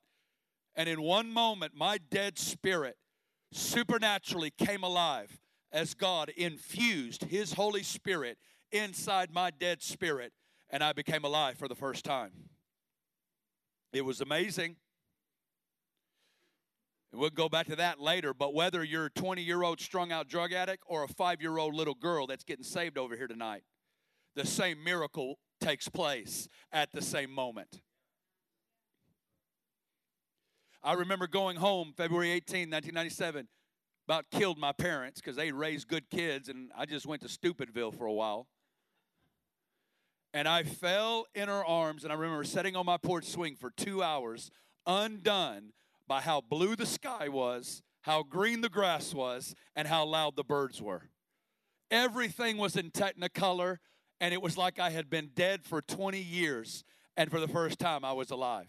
And 0.75 0.87
in 0.87 1.01
one 1.01 1.31
moment, 1.31 1.73
my 1.75 1.97
dead 1.97 2.37
spirit 2.37 2.97
supernaturally 3.51 4.51
came 4.51 4.83
alive 4.83 5.39
as 5.71 5.93
God 5.93 6.29
infused 6.29 7.23
His 7.23 7.53
Holy 7.53 7.83
Spirit 7.83 8.37
inside 8.71 9.33
my 9.33 9.51
dead 9.51 9.81
spirit, 9.81 10.33
and 10.69 10.83
I 10.83 10.93
became 10.93 11.23
alive 11.23 11.57
for 11.57 11.67
the 11.67 11.75
first 11.75 12.05
time. 12.05 12.31
It 13.93 14.05
was 14.05 14.21
amazing. 14.21 14.77
We'll 17.13 17.29
go 17.29 17.49
back 17.49 17.67
to 17.67 17.75
that 17.75 17.99
later. 17.99 18.33
But 18.33 18.53
whether 18.53 18.83
you're 18.83 19.07
a 19.07 19.11
20 19.11 19.41
year 19.41 19.63
old 19.63 19.79
strung 19.81 20.11
out 20.11 20.27
drug 20.27 20.53
addict 20.53 20.83
or 20.87 21.03
a 21.03 21.07
five 21.07 21.41
year 21.41 21.57
old 21.57 21.75
little 21.75 21.93
girl 21.93 22.27
that's 22.27 22.43
getting 22.43 22.63
saved 22.63 22.97
over 22.97 23.15
here 23.15 23.27
tonight, 23.27 23.63
the 24.35 24.45
same 24.45 24.83
miracle 24.83 25.37
takes 25.59 25.89
place 25.89 26.47
at 26.71 26.91
the 26.91 27.01
same 27.01 27.31
moment. 27.31 27.81
I 30.83 30.93
remember 30.93 31.27
going 31.27 31.57
home 31.57 31.93
February 31.95 32.31
18, 32.31 32.71
1997, 32.71 33.47
about 34.07 34.25
killed 34.31 34.57
my 34.57 34.71
parents 34.71 35.21
because 35.21 35.35
they 35.35 35.51
raised 35.51 35.87
good 35.87 36.09
kids, 36.09 36.49
and 36.49 36.71
I 36.75 36.85
just 36.85 37.05
went 37.05 37.21
to 37.21 37.27
Stupidville 37.27 37.95
for 37.95 38.05
a 38.05 38.13
while. 38.13 38.47
And 40.33 40.47
I 40.47 40.63
fell 40.63 41.27
in 41.35 41.49
her 41.49 41.63
arms, 41.63 42.03
and 42.03 42.11
I 42.11 42.15
remember 42.15 42.43
sitting 42.45 42.75
on 42.75 42.85
my 42.85 42.97
porch 42.97 43.25
swing 43.25 43.55
for 43.55 43.69
two 43.69 44.01
hours, 44.01 44.49
undone 44.87 45.73
by 46.11 46.19
how 46.19 46.41
blue 46.41 46.75
the 46.75 46.85
sky 46.85 47.29
was, 47.29 47.81
how 48.01 48.21
green 48.21 48.59
the 48.59 48.67
grass 48.67 49.13
was, 49.13 49.55
and 49.77 49.87
how 49.87 50.03
loud 50.03 50.35
the 50.35 50.43
birds 50.43 50.81
were. 50.81 51.03
Everything 51.89 52.57
was 52.57 52.75
in 52.75 52.91
technicolor, 52.91 53.77
and 54.19 54.33
it 54.33 54.41
was 54.41 54.57
like 54.57 54.77
I 54.77 54.89
had 54.89 55.09
been 55.09 55.29
dead 55.33 55.63
for 55.63 55.81
20 55.81 56.19
years, 56.19 56.83
and 57.15 57.31
for 57.31 57.39
the 57.39 57.47
first 57.47 57.79
time 57.79 58.03
I 58.03 58.11
was 58.11 58.29
alive. 58.29 58.67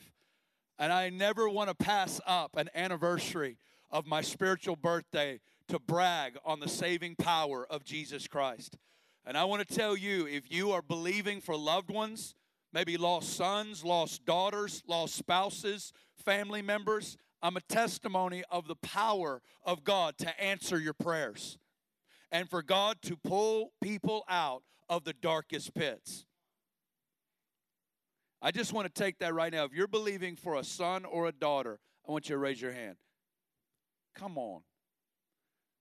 And 0.79 0.93
I 0.93 1.11
never 1.11 1.49
want 1.49 1.69
to 1.69 1.75
pass 1.75 2.21
up 2.29 2.57
an 2.57 2.71
anniversary 2.77 3.59
of 3.91 4.07
my 4.07 4.21
spiritual 4.21 4.77
birthday 4.77 5.41
to 5.67 5.81
brag 5.81 6.37
on 6.45 6.61
the 6.61 6.69
saving 6.69 7.17
power 7.17 7.67
of 7.69 7.83
Jesus 7.83 8.29
Christ. 8.29 8.77
And 9.27 9.37
I 9.37 9.47
want 9.47 9.67
to 9.67 9.75
tell 9.75 9.97
you 9.97 10.29
if 10.29 10.45
you 10.49 10.71
are 10.71 10.81
believing 10.81 11.41
for 11.41 11.57
loved 11.57 11.91
ones, 11.91 12.37
maybe 12.73 12.97
lost 12.97 13.37
sons, 13.37 13.85
lost 13.85 14.25
daughters, 14.25 14.85
lost 14.87 15.17
spouses, 15.17 15.93
family 16.25 16.63
members, 16.63 17.17
I'm 17.43 17.57
a 17.57 17.61
testimony 17.63 18.45
of 18.51 18.69
the 18.69 18.77
power 18.77 19.43
of 19.65 19.85
God 19.85 20.17
to 20.19 20.41
answer 20.41 20.79
your 20.79 20.93
prayers 20.93 21.59
and 22.31 22.49
for 22.49 22.63
God 22.63 23.03
to 23.03 23.17
pull 23.17 23.73
people 23.83 24.25
out 24.29 24.63
of 24.89 25.05
the 25.05 25.13
darkest 25.13 25.75
pits. 25.75 26.25
I 28.41 28.51
just 28.51 28.73
want 28.73 28.93
to 28.93 29.03
take 29.03 29.19
that 29.19 29.35
right 29.35 29.53
now. 29.53 29.65
If 29.65 29.73
you're 29.73 29.87
believing 29.87 30.37
for 30.37 30.57
a 30.57 30.65
son 30.65 31.05
or 31.05 31.27
a 31.27 31.33
daughter, 31.33 31.79
I 32.09 32.13
want 32.13 32.29
you 32.29 32.35
to 32.35 32.39
raise 32.39 32.61
your 32.61 32.73
hand. 32.73 32.97
Come 34.15 34.39
on. 34.39 34.63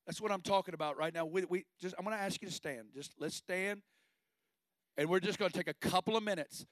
That's 0.06 0.22
what 0.22 0.32
I'm 0.32 0.41
talking 0.41 0.74
about 0.74 0.98
right 0.98 1.13
now. 1.13 1.25
We, 1.25 1.46
we 1.46 1.65
just 1.80 1.96
I'm 1.98 2.06
going 2.06 2.15
to 2.15 2.22
ask 2.22 2.41
you 2.41 2.48
to 2.48 2.53
stand. 2.53 2.89
Just 2.94 3.13
let's 3.20 3.36
stand. 3.36 3.82
And 4.98 5.10
we're 5.10 5.20
just 5.20 5.39
going 5.39 5.51
to 5.51 5.58
take 5.58 5.68
a 5.68 5.89
couple 5.89 6.18
of 6.18 6.24
minutes. 6.24 6.65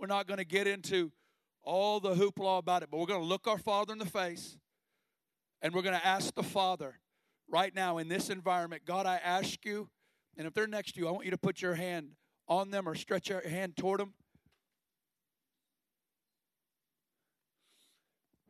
We're 0.00 0.06
not 0.06 0.26
going 0.26 0.38
to 0.38 0.44
get 0.44 0.66
into 0.66 1.12
all 1.64 2.00
the 2.00 2.14
hoopla 2.14 2.58
about 2.58 2.82
it, 2.82 2.90
but 2.90 2.98
we're 2.98 3.06
going 3.06 3.20
to 3.20 3.26
look 3.26 3.46
our 3.46 3.58
Father 3.58 3.92
in 3.92 3.98
the 3.98 4.06
face 4.06 4.56
and 5.62 5.74
we're 5.74 5.82
going 5.82 5.98
to 5.98 6.06
ask 6.06 6.34
the 6.34 6.42
Father 6.42 6.98
right 7.48 7.74
now 7.74 7.98
in 7.98 8.08
this 8.08 8.30
environment 8.30 8.82
God, 8.84 9.06
I 9.06 9.16
ask 9.16 9.64
you, 9.64 9.88
and 10.36 10.46
if 10.46 10.54
they're 10.54 10.66
next 10.66 10.92
to 10.92 11.00
you, 11.00 11.08
I 11.08 11.10
want 11.10 11.24
you 11.24 11.30
to 11.30 11.38
put 11.38 11.62
your 11.62 11.74
hand 11.74 12.10
on 12.48 12.70
them 12.70 12.88
or 12.88 12.94
stretch 12.94 13.30
out 13.30 13.44
your 13.44 13.52
hand 13.52 13.76
toward 13.76 14.00
them. 14.00 14.14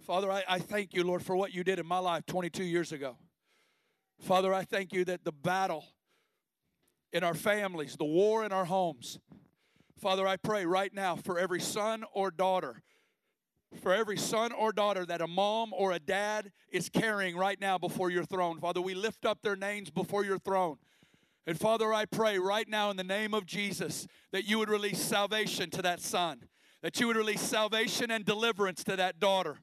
Father, 0.05 0.31
I, 0.31 0.45
I 0.47 0.59
thank 0.59 0.93
you, 0.93 1.03
Lord, 1.03 1.23
for 1.23 1.35
what 1.35 1.55
you 1.55 1.65
did 1.65 1.79
in 1.79 1.87
my 1.87 1.99
life 1.99 2.27
22 2.27 2.63
years 2.63 2.93
ago. 2.93 3.17
Father, 4.21 4.53
I 4.53 4.65
thank 4.65 4.93
you 4.93 5.05
that 5.07 5.25
the 5.25 5.33
battle 5.33 5.85
in 7.13 7.25
our 7.25 7.35
families, 7.35 7.97
the 7.97 8.05
war 8.05 8.45
in 8.45 8.53
our 8.53 8.67
homes, 8.67 9.19
Father, 9.99 10.27
I 10.27 10.37
pray 10.37 10.67
right 10.67 10.93
now 10.93 11.17
for 11.17 11.39
every 11.39 11.61
son 11.61 12.05
or 12.13 12.31
daughter, 12.31 12.83
for 13.77 13.93
every 13.93 14.17
son 14.17 14.53
or 14.53 14.73
daughter 14.73 15.05
that 15.07 15.21
a 15.21 15.27
mom 15.27 15.73
or 15.73 15.93
a 15.93 15.99
dad 15.99 16.53
is 16.71 16.89
carrying 16.89 17.37
right 17.37 17.61
now 17.61 17.79
before 17.79 18.11
your 18.11 18.25
throne. 18.25 18.61
Father, 18.61 18.81
we 18.81 18.95
lift 18.95 19.25
up 19.25 19.43
their 19.43 19.57
names 19.57 19.91
before 19.91 20.25
your 20.25 20.39
throne. 20.39 20.77
And 21.47 21.59
Father, 21.59 21.93
I 21.93 22.07
pray 22.07 22.39
right 22.39 22.69
now 22.69 22.91
in 22.91 22.97
the 22.97 23.05
name 23.05 23.35
of 23.35 23.47
Jesus 23.47 24.07
that 24.33 24.45
you 24.45 24.59
would 24.59 24.71
release 24.71 25.01
salvation 25.01 25.71
to 25.71 25.83
that 25.83 26.01
son, 26.01 26.45
that 26.83 26.99
you 27.01 27.07
would 27.07 27.17
release 27.17 27.43
salvation 27.43 28.11
and 28.11 28.25
deliverance 28.25 28.83
to 28.85 28.97
that 28.97 29.21
daughter 29.21 29.59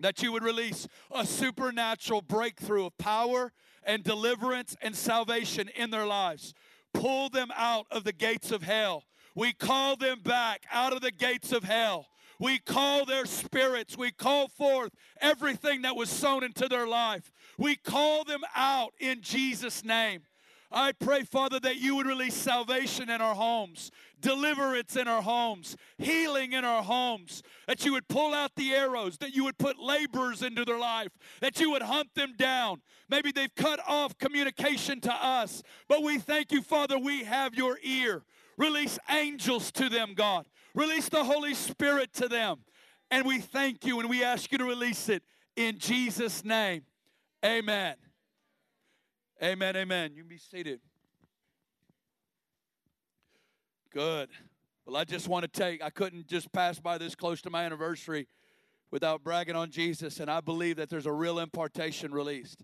that 0.00 0.22
you 0.22 0.32
would 0.32 0.42
release 0.42 0.88
a 1.10 1.26
supernatural 1.26 2.22
breakthrough 2.22 2.86
of 2.86 2.98
power 2.98 3.52
and 3.84 4.02
deliverance 4.02 4.76
and 4.82 4.94
salvation 4.94 5.70
in 5.76 5.90
their 5.90 6.06
lives. 6.06 6.54
Pull 6.92 7.28
them 7.28 7.50
out 7.56 7.86
of 7.90 8.04
the 8.04 8.12
gates 8.12 8.50
of 8.50 8.62
hell. 8.62 9.04
We 9.34 9.52
call 9.52 9.96
them 9.96 10.20
back 10.20 10.64
out 10.72 10.92
of 10.92 11.00
the 11.00 11.10
gates 11.10 11.52
of 11.52 11.64
hell. 11.64 12.06
We 12.38 12.58
call 12.58 13.04
their 13.04 13.26
spirits. 13.26 13.96
We 13.96 14.10
call 14.10 14.48
forth 14.48 14.92
everything 15.20 15.82
that 15.82 15.96
was 15.96 16.10
sown 16.10 16.44
into 16.44 16.68
their 16.68 16.86
life. 16.86 17.30
We 17.58 17.76
call 17.76 18.24
them 18.24 18.42
out 18.54 18.94
in 18.98 19.20
Jesus' 19.20 19.84
name. 19.84 20.22
I 20.74 20.90
pray, 20.90 21.22
Father, 21.22 21.60
that 21.60 21.76
you 21.76 21.94
would 21.94 22.06
release 22.06 22.34
salvation 22.34 23.08
in 23.08 23.20
our 23.20 23.36
homes, 23.36 23.92
deliverance 24.20 24.96
in 24.96 25.06
our 25.06 25.22
homes, 25.22 25.76
healing 25.98 26.52
in 26.52 26.64
our 26.64 26.82
homes, 26.82 27.44
that 27.68 27.84
you 27.84 27.92
would 27.92 28.08
pull 28.08 28.34
out 28.34 28.56
the 28.56 28.72
arrows, 28.72 29.16
that 29.18 29.36
you 29.36 29.44
would 29.44 29.56
put 29.56 29.78
laborers 29.78 30.42
into 30.42 30.64
their 30.64 30.78
life, 30.78 31.12
that 31.40 31.60
you 31.60 31.70
would 31.70 31.82
hunt 31.82 32.12
them 32.14 32.34
down. 32.36 32.82
Maybe 33.08 33.30
they've 33.30 33.54
cut 33.54 33.78
off 33.86 34.18
communication 34.18 35.00
to 35.02 35.12
us, 35.12 35.62
but 35.88 36.02
we 36.02 36.18
thank 36.18 36.50
you, 36.50 36.60
Father, 36.60 36.98
we 36.98 37.22
have 37.22 37.54
your 37.54 37.78
ear. 37.84 38.24
Release 38.56 38.98
angels 39.08 39.70
to 39.72 39.88
them, 39.88 40.14
God. 40.14 40.46
Release 40.74 41.08
the 41.08 41.24
Holy 41.24 41.54
Spirit 41.54 42.12
to 42.14 42.28
them. 42.28 42.58
And 43.10 43.26
we 43.26 43.38
thank 43.38 43.84
you 43.84 44.00
and 44.00 44.10
we 44.10 44.24
ask 44.24 44.50
you 44.50 44.58
to 44.58 44.64
release 44.64 45.08
it 45.08 45.22
in 45.56 45.78
Jesus' 45.78 46.44
name. 46.44 46.82
Amen. 47.44 47.96
Amen, 49.42 49.76
amen. 49.76 50.12
You 50.14 50.24
be 50.24 50.38
seated. 50.38 50.80
Good. 53.92 54.30
Well, 54.86 54.96
I 54.96 55.04
just 55.04 55.28
want 55.28 55.44
to 55.44 55.48
take, 55.48 55.82
I 55.82 55.90
couldn't 55.90 56.26
just 56.26 56.52
pass 56.52 56.78
by 56.80 56.98
this 56.98 57.14
close 57.14 57.40
to 57.42 57.50
my 57.50 57.64
anniversary 57.64 58.26
without 58.90 59.22
bragging 59.24 59.56
on 59.56 59.70
Jesus, 59.70 60.20
and 60.20 60.30
I 60.30 60.40
believe 60.40 60.76
that 60.76 60.88
there's 60.88 61.06
a 61.06 61.12
real 61.12 61.38
impartation 61.38 62.12
released. 62.12 62.62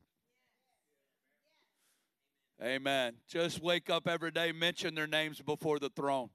Amen. 2.62 3.14
Just 3.26 3.62
wake 3.62 3.88
up 3.88 4.06
every 4.06 4.30
day, 4.30 4.52
mention 4.52 4.94
their 4.94 5.06
names 5.06 5.40
before 5.40 5.78
the 5.78 5.88
throne. 5.88 6.28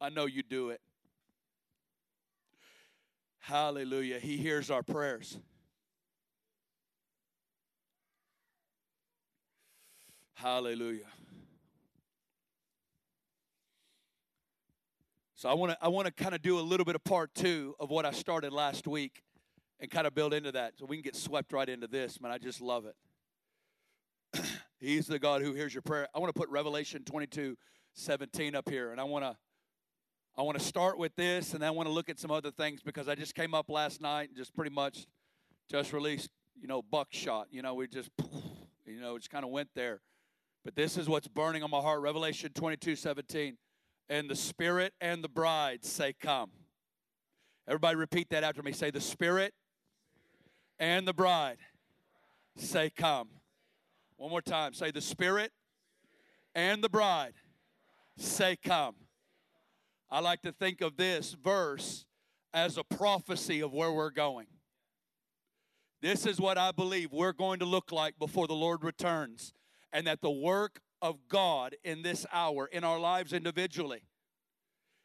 I 0.00 0.08
know 0.10 0.26
you 0.26 0.42
do 0.42 0.70
it. 0.70 0.80
Hallelujah. 3.48 4.18
He 4.18 4.36
hears 4.36 4.70
our 4.70 4.82
prayers. 4.82 5.38
Hallelujah. 10.34 11.06
So 15.34 15.48
I 15.48 15.54
want 15.54 15.72
to 15.72 15.78
I 15.80 15.88
want 15.88 16.04
to 16.04 16.12
kind 16.12 16.34
of 16.34 16.42
do 16.42 16.58
a 16.58 16.60
little 16.60 16.84
bit 16.84 16.94
of 16.94 17.02
part 17.04 17.34
2 17.36 17.76
of 17.80 17.88
what 17.88 18.04
I 18.04 18.10
started 18.10 18.52
last 18.52 18.86
week 18.86 19.22
and 19.80 19.90
kind 19.90 20.06
of 20.06 20.14
build 20.14 20.34
into 20.34 20.52
that 20.52 20.74
so 20.78 20.84
we 20.84 20.96
can 20.96 21.02
get 21.02 21.16
swept 21.16 21.50
right 21.54 21.70
into 21.70 21.86
this, 21.86 22.20
man. 22.20 22.30
I 22.30 22.36
just 22.36 22.60
love 22.60 22.84
it. 22.84 24.44
He's 24.78 25.06
the 25.06 25.18
God 25.18 25.40
who 25.40 25.54
hears 25.54 25.72
your 25.72 25.80
prayer. 25.80 26.06
I 26.14 26.18
want 26.18 26.34
to 26.34 26.38
put 26.38 26.50
Revelation 26.50 27.02
22 27.02 27.56
17 27.94 28.54
up 28.54 28.68
here 28.68 28.92
and 28.92 29.00
I 29.00 29.04
want 29.04 29.24
to 29.24 29.38
I 30.38 30.42
want 30.42 30.56
to 30.56 30.64
start 30.64 30.98
with 30.98 31.16
this 31.16 31.52
and 31.52 31.62
then 31.62 31.66
I 31.66 31.72
want 31.72 31.88
to 31.88 31.92
look 31.92 32.08
at 32.08 32.20
some 32.20 32.30
other 32.30 32.52
things 32.52 32.80
because 32.80 33.08
I 33.08 33.16
just 33.16 33.34
came 33.34 33.54
up 33.54 33.68
last 33.68 34.00
night 34.00 34.28
and 34.28 34.36
just 34.36 34.54
pretty 34.54 34.70
much 34.70 35.08
just 35.68 35.92
released, 35.92 36.30
you 36.60 36.68
know, 36.68 36.80
buckshot. 36.80 37.48
You 37.50 37.60
know, 37.60 37.74
we 37.74 37.88
just 37.88 38.10
you 38.86 39.00
know, 39.00 39.18
just 39.18 39.30
kind 39.30 39.44
of 39.44 39.50
went 39.50 39.68
there. 39.74 40.00
But 40.64 40.76
this 40.76 40.96
is 40.96 41.08
what's 41.08 41.26
burning 41.26 41.64
on 41.64 41.70
my 41.70 41.80
heart 41.80 42.00
Revelation 42.02 42.52
22 42.54 42.94
17. 42.94 43.56
And 44.08 44.30
the 44.30 44.36
Spirit 44.36 44.94
and 45.00 45.24
the 45.24 45.28
bride 45.28 45.84
say, 45.84 46.14
Come. 46.14 46.50
Everybody 47.66 47.96
repeat 47.96 48.30
that 48.30 48.44
after 48.44 48.62
me. 48.62 48.70
Say, 48.70 48.92
The 48.92 49.00
Spirit 49.00 49.54
and 50.78 51.06
the 51.06 51.12
bride 51.12 51.58
say, 52.56 52.90
Come. 52.90 53.28
One 54.16 54.30
more 54.30 54.40
time. 54.40 54.72
Say, 54.72 54.92
The 54.92 55.00
Spirit 55.00 55.50
and 56.54 56.82
the 56.82 56.88
bride 56.88 57.34
say, 58.16 58.56
Come. 58.56 58.94
I 60.10 60.20
like 60.20 60.42
to 60.42 60.52
think 60.52 60.80
of 60.80 60.96
this 60.96 61.34
verse 61.34 62.06
as 62.54 62.78
a 62.78 62.84
prophecy 62.84 63.60
of 63.60 63.72
where 63.72 63.92
we're 63.92 64.10
going. 64.10 64.46
This 66.00 66.26
is 66.26 66.40
what 66.40 66.56
I 66.56 66.72
believe 66.72 67.12
we're 67.12 67.32
going 67.32 67.58
to 67.58 67.64
look 67.64 67.92
like 67.92 68.18
before 68.18 68.46
the 68.46 68.54
Lord 68.54 68.84
returns 68.84 69.52
and 69.92 70.06
that 70.06 70.20
the 70.20 70.30
work 70.30 70.80
of 71.02 71.16
God 71.28 71.76
in 71.84 72.02
this 72.02 72.24
hour, 72.32 72.66
in 72.66 72.84
our 72.84 72.98
lives 72.98 73.32
individually, 73.32 74.02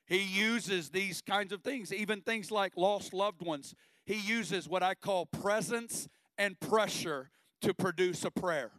He 0.06 0.22
uses 0.22 0.90
these 0.90 1.22
kinds 1.22 1.52
of 1.52 1.64
things, 1.64 1.94
even 1.94 2.22
things 2.22 2.52
like 2.52 2.74
lost 2.78 3.14
loved 3.14 3.42
ones. 3.42 3.74
He 4.06 4.16
uses 4.16 4.70
what 4.70 4.84
I 4.84 4.94
call 4.96 5.26
presence 5.26 6.08
and 6.38 6.60
pressure 6.60 7.32
to 7.62 7.74
produce 7.74 8.24
a 8.24 8.32
prayer. 8.32 8.72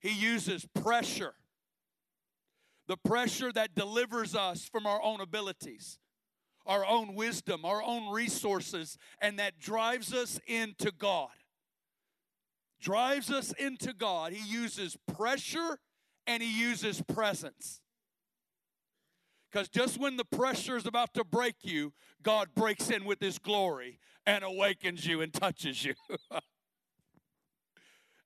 He 0.00 0.10
uses 0.10 0.66
pressure, 0.74 1.34
the 2.86 2.96
pressure 2.96 3.52
that 3.52 3.74
delivers 3.74 4.34
us 4.34 4.68
from 4.70 4.86
our 4.86 5.02
own 5.02 5.20
abilities, 5.20 5.98
our 6.66 6.86
own 6.86 7.14
wisdom, 7.14 7.64
our 7.64 7.82
own 7.82 8.12
resources, 8.12 8.98
and 9.20 9.38
that 9.38 9.58
drives 9.58 10.12
us 10.12 10.40
into 10.46 10.90
God 10.90 11.30
drives 12.84 13.30
us 13.30 13.52
into 13.52 13.94
God, 13.94 14.32
He 14.32 14.46
uses 14.46 14.96
pressure 15.16 15.78
and 16.26 16.42
He 16.42 16.60
uses 16.60 17.02
presence. 17.02 17.80
Because 19.50 19.68
just 19.68 19.98
when 19.98 20.16
the 20.16 20.24
pressure 20.24 20.76
is 20.76 20.84
about 20.84 21.14
to 21.14 21.24
break 21.24 21.56
you, 21.62 21.92
God 22.22 22.48
breaks 22.54 22.90
in 22.90 23.04
with 23.04 23.20
His 23.20 23.38
glory 23.38 23.98
and 24.26 24.44
awakens 24.44 25.06
you 25.06 25.22
and 25.22 25.32
touches 25.32 25.84
you. 25.84 25.94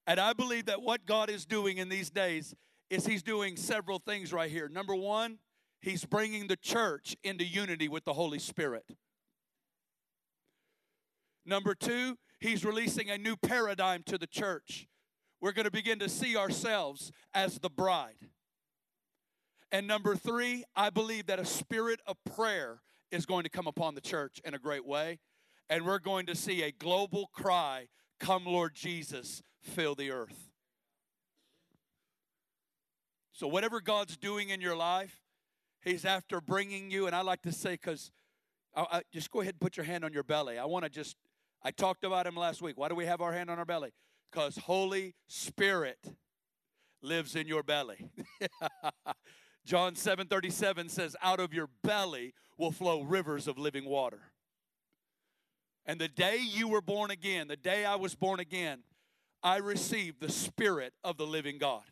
and 0.06 0.18
I 0.18 0.32
believe 0.32 0.66
that 0.66 0.82
what 0.82 1.06
God 1.06 1.30
is 1.30 1.46
doing 1.46 1.78
in 1.78 1.88
these 1.88 2.10
days 2.10 2.54
is 2.90 3.06
He's 3.06 3.22
doing 3.22 3.56
several 3.56 3.98
things 3.98 4.32
right 4.32 4.50
here. 4.50 4.68
Number 4.68 4.94
one, 4.94 5.38
He's 5.80 6.04
bringing 6.04 6.48
the 6.48 6.56
church 6.56 7.16
into 7.22 7.44
unity 7.44 7.88
with 7.88 8.04
the 8.04 8.12
Holy 8.12 8.38
Spirit. 8.38 8.84
Number 11.46 11.74
two, 11.74 12.18
He's 12.40 12.64
releasing 12.64 13.10
a 13.10 13.18
new 13.18 13.36
paradigm 13.36 14.02
to 14.06 14.18
the 14.18 14.26
church. 14.26 14.86
We're 15.40 15.52
going 15.52 15.64
to 15.66 15.70
begin 15.70 15.98
to 16.00 16.08
see 16.08 16.36
ourselves 16.36 17.12
as 17.32 17.58
the 17.58 17.70
bride. 17.70 18.28
And 19.70 19.86
number 19.86 20.16
three, 20.16 20.64
I 20.74 20.90
believe 20.90 21.26
that 21.26 21.38
a 21.38 21.44
spirit 21.44 22.00
of 22.06 22.16
prayer 22.34 22.80
is 23.10 23.26
going 23.26 23.44
to 23.44 23.50
come 23.50 23.66
upon 23.66 23.94
the 23.94 24.00
church 24.00 24.40
in 24.44 24.54
a 24.54 24.58
great 24.58 24.86
way. 24.86 25.18
And 25.70 25.84
we're 25.84 25.98
going 25.98 26.26
to 26.26 26.34
see 26.34 26.62
a 26.62 26.72
global 26.72 27.28
cry 27.32 27.88
Come, 28.20 28.46
Lord 28.46 28.74
Jesus, 28.74 29.42
fill 29.60 29.94
the 29.94 30.10
earth. 30.10 30.47
So, 33.38 33.46
whatever 33.46 33.80
God's 33.80 34.16
doing 34.16 34.48
in 34.48 34.60
your 34.60 34.74
life, 34.74 35.22
He's 35.84 36.04
after 36.04 36.40
bringing 36.40 36.90
you, 36.90 37.06
and 37.06 37.14
I 37.14 37.20
like 37.20 37.40
to 37.42 37.52
say, 37.52 37.74
because 37.74 38.10
i 38.74 39.00
just 39.12 39.30
go 39.30 39.42
ahead 39.42 39.54
and 39.54 39.60
put 39.60 39.76
your 39.76 39.86
hand 39.86 40.04
on 40.04 40.12
your 40.12 40.24
belly. 40.24 40.58
I 40.58 40.64
want 40.64 40.84
to 40.84 40.90
just 40.90 41.16
I 41.62 41.70
talked 41.70 42.02
about 42.02 42.26
him 42.26 42.34
last 42.34 42.60
week. 42.60 42.76
Why 42.76 42.88
do 42.88 42.96
we 42.96 43.06
have 43.06 43.20
our 43.20 43.32
hand 43.32 43.48
on 43.48 43.60
our 43.60 43.64
belly? 43.64 43.92
Because 44.32 44.56
Holy 44.56 45.14
Spirit 45.28 45.98
lives 47.00 47.36
in 47.36 47.46
your 47.46 47.62
belly. 47.62 48.10
John 49.64 49.94
7:37 49.94 50.90
says 50.90 51.14
out 51.22 51.38
of 51.38 51.54
your 51.54 51.68
belly 51.84 52.34
will 52.58 52.72
flow 52.72 53.02
rivers 53.02 53.46
of 53.46 53.56
living 53.56 53.84
water. 53.84 54.32
And 55.86 56.00
the 56.00 56.08
day 56.08 56.38
you 56.42 56.66
were 56.66 56.82
born 56.82 57.12
again, 57.12 57.46
the 57.46 57.56
day 57.56 57.84
I 57.84 57.94
was 57.94 58.16
born 58.16 58.40
again, 58.40 58.80
I 59.44 59.58
received 59.58 60.20
the 60.20 60.32
spirit 60.32 60.92
of 61.04 61.18
the 61.18 61.26
living 61.26 61.58
God. 61.58 61.84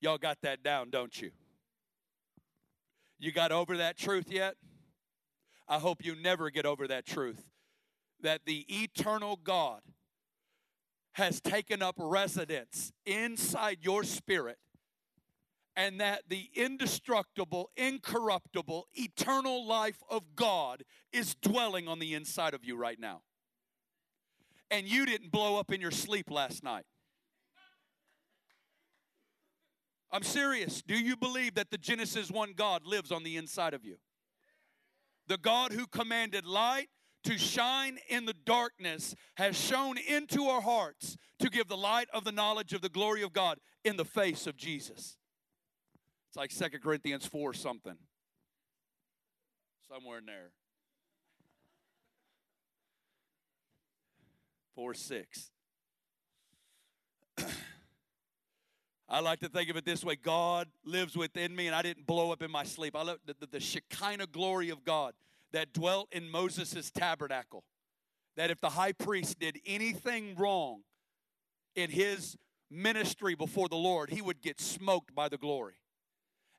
Y'all 0.00 0.18
got 0.18 0.38
that 0.42 0.62
down, 0.62 0.90
don't 0.90 1.20
you? 1.20 1.30
You 3.18 3.32
got 3.32 3.52
over 3.52 3.76
that 3.76 3.98
truth 3.98 4.30
yet? 4.30 4.56
I 5.68 5.78
hope 5.78 6.04
you 6.04 6.16
never 6.16 6.50
get 6.50 6.66
over 6.66 6.88
that 6.88 7.06
truth 7.06 7.44
that 8.22 8.40
the 8.44 8.64
eternal 8.68 9.38
God 9.42 9.80
has 11.12 11.40
taken 11.40 11.82
up 11.82 11.96
residence 11.98 12.92
inside 13.04 13.78
your 13.82 14.04
spirit 14.04 14.58
and 15.76 16.00
that 16.00 16.22
the 16.28 16.48
indestructible, 16.54 17.70
incorruptible, 17.76 18.86
eternal 18.94 19.66
life 19.66 20.02
of 20.10 20.34
God 20.34 20.84
is 21.12 21.34
dwelling 21.36 21.88
on 21.88 21.98
the 21.98 22.14
inside 22.14 22.54
of 22.54 22.64
you 22.64 22.76
right 22.76 22.98
now. 22.98 23.22
And 24.70 24.86
you 24.86 25.06
didn't 25.06 25.32
blow 25.32 25.58
up 25.58 25.72
in 25.72 25.80
your 25.80 25.90
sleep 25.90 26.30
last 26.30 26.62
night. 26.62 26.84
I'm 30.12 30.22
serious. 30.22 30.82
Do 30.82 30.98
you 30.98 31.16
believe 31.16 31.54
that 31.54 31.70
the 31.70 31.78
Genesis 31.78 32.30
1 32.30 32.54
God 32.56 32.84
lives 32.84 33.12
on 33.12 33.22
the 33.22 33.36
inside 33.36 33.74
of 33.74 33.84
you? 33.84 33.96
The 35.28 35.38
God 35.38 35.72
who 35.72 35.86
commanded 35.86 36.44
light 36.44 36.88
to 37.24 37.38
shine 37.38 37.98
in 38.08 38.24
the 38.24 38.34
darkness 38.34 39.14
has 39.36 39.56
shone 39.56 39.96
into 39.98 40.46
our 40.46 40.60
hearts 40.60 41.16
to 41.38 41.48
give 41.48 41.68
the 41.68 41.76
light 41.76 42.08
of 42.12 42.24
the 42.24 42.32
knowledge 42.32 42.72
of 42.72 42.80
the 42.80 42.88
glory 42.88 43.22
of 43.22 43.32
God 43.32 43.58
in 43.84 43.96
the 43.96 44.04
face 44.04 44.46
of 44.46 44.56
Jesus. 44.56 45.16
It's 46.28 46.36
like 46.36 46.50
Second 46.50 46.82
Corinthians 46.82 47.26
4 47.26 47.54
something. 47.54 47.96
Somewhere 49.88 50.18
in 50.18 50.26
there. 50.26 50.50
4 54.74 54.94
6. 54.94 55.50
I 59.10 59.18
like 59.18 59.40
to 59.40 59.48
think 59.48 59.68
of 59.70 59.76
it 59.76 59.84
this 59.84 60.04
way 60.04 60.14
God 60.14 60.68
lives 60.84 61.16
within 61.16 61.54
me, 61.54 61.66
and 61.66 61.74
I 61.74 61.82
didn't 61.82 62.06
blow 62.06 62.30
up 62.30 62.42
in 62.42 62.50
my 62.50 62.62
sleep. 62.62 62.94
I 62.94 63.02
love 63.02 63.18
the, 63.26 63.34
the, 63.40 63.46
the 63.46 63.60
Shekinah 63.60 64.28
glory 64.28 64.70
of 64.70 64.84
God 64.84 65.14
that 65.52 65.72
dwelt 65.72 66.08
in 66.12 66.30
Moses' 66.30 66.92
tabernacle. 66.92 67.64
That 68.36 68.50
if 68.50 68.60
the 68.60 68.70
high 68.70 68.92
priest 68.92 69.40
did 69.40 69.58
anything 69.66 70.36
wrong 70.36 70.82
in 71.74 71.90
his 71.90 72.36
ministry 72.70 73.34
before 73.34 73.68
the 73.68 73.76
Lord, 73.76 74.10
he 74.10 74.22
would 74.22 74.40
get 74.40 74.60
smoked 74.60 75.12
by 75.12 75.28
the 75.28 75.36
glory. 75.36 75.74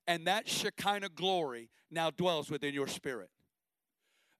And 0.05 0.27
that 0.27 0.49
Shekinah 0.49 1.09
glory 1.09 1.69
now 1.89 2.09
dwells 2.11 2.51
within 2.51 2.73
your 2.73 2.87
spirit. 2.87 3.29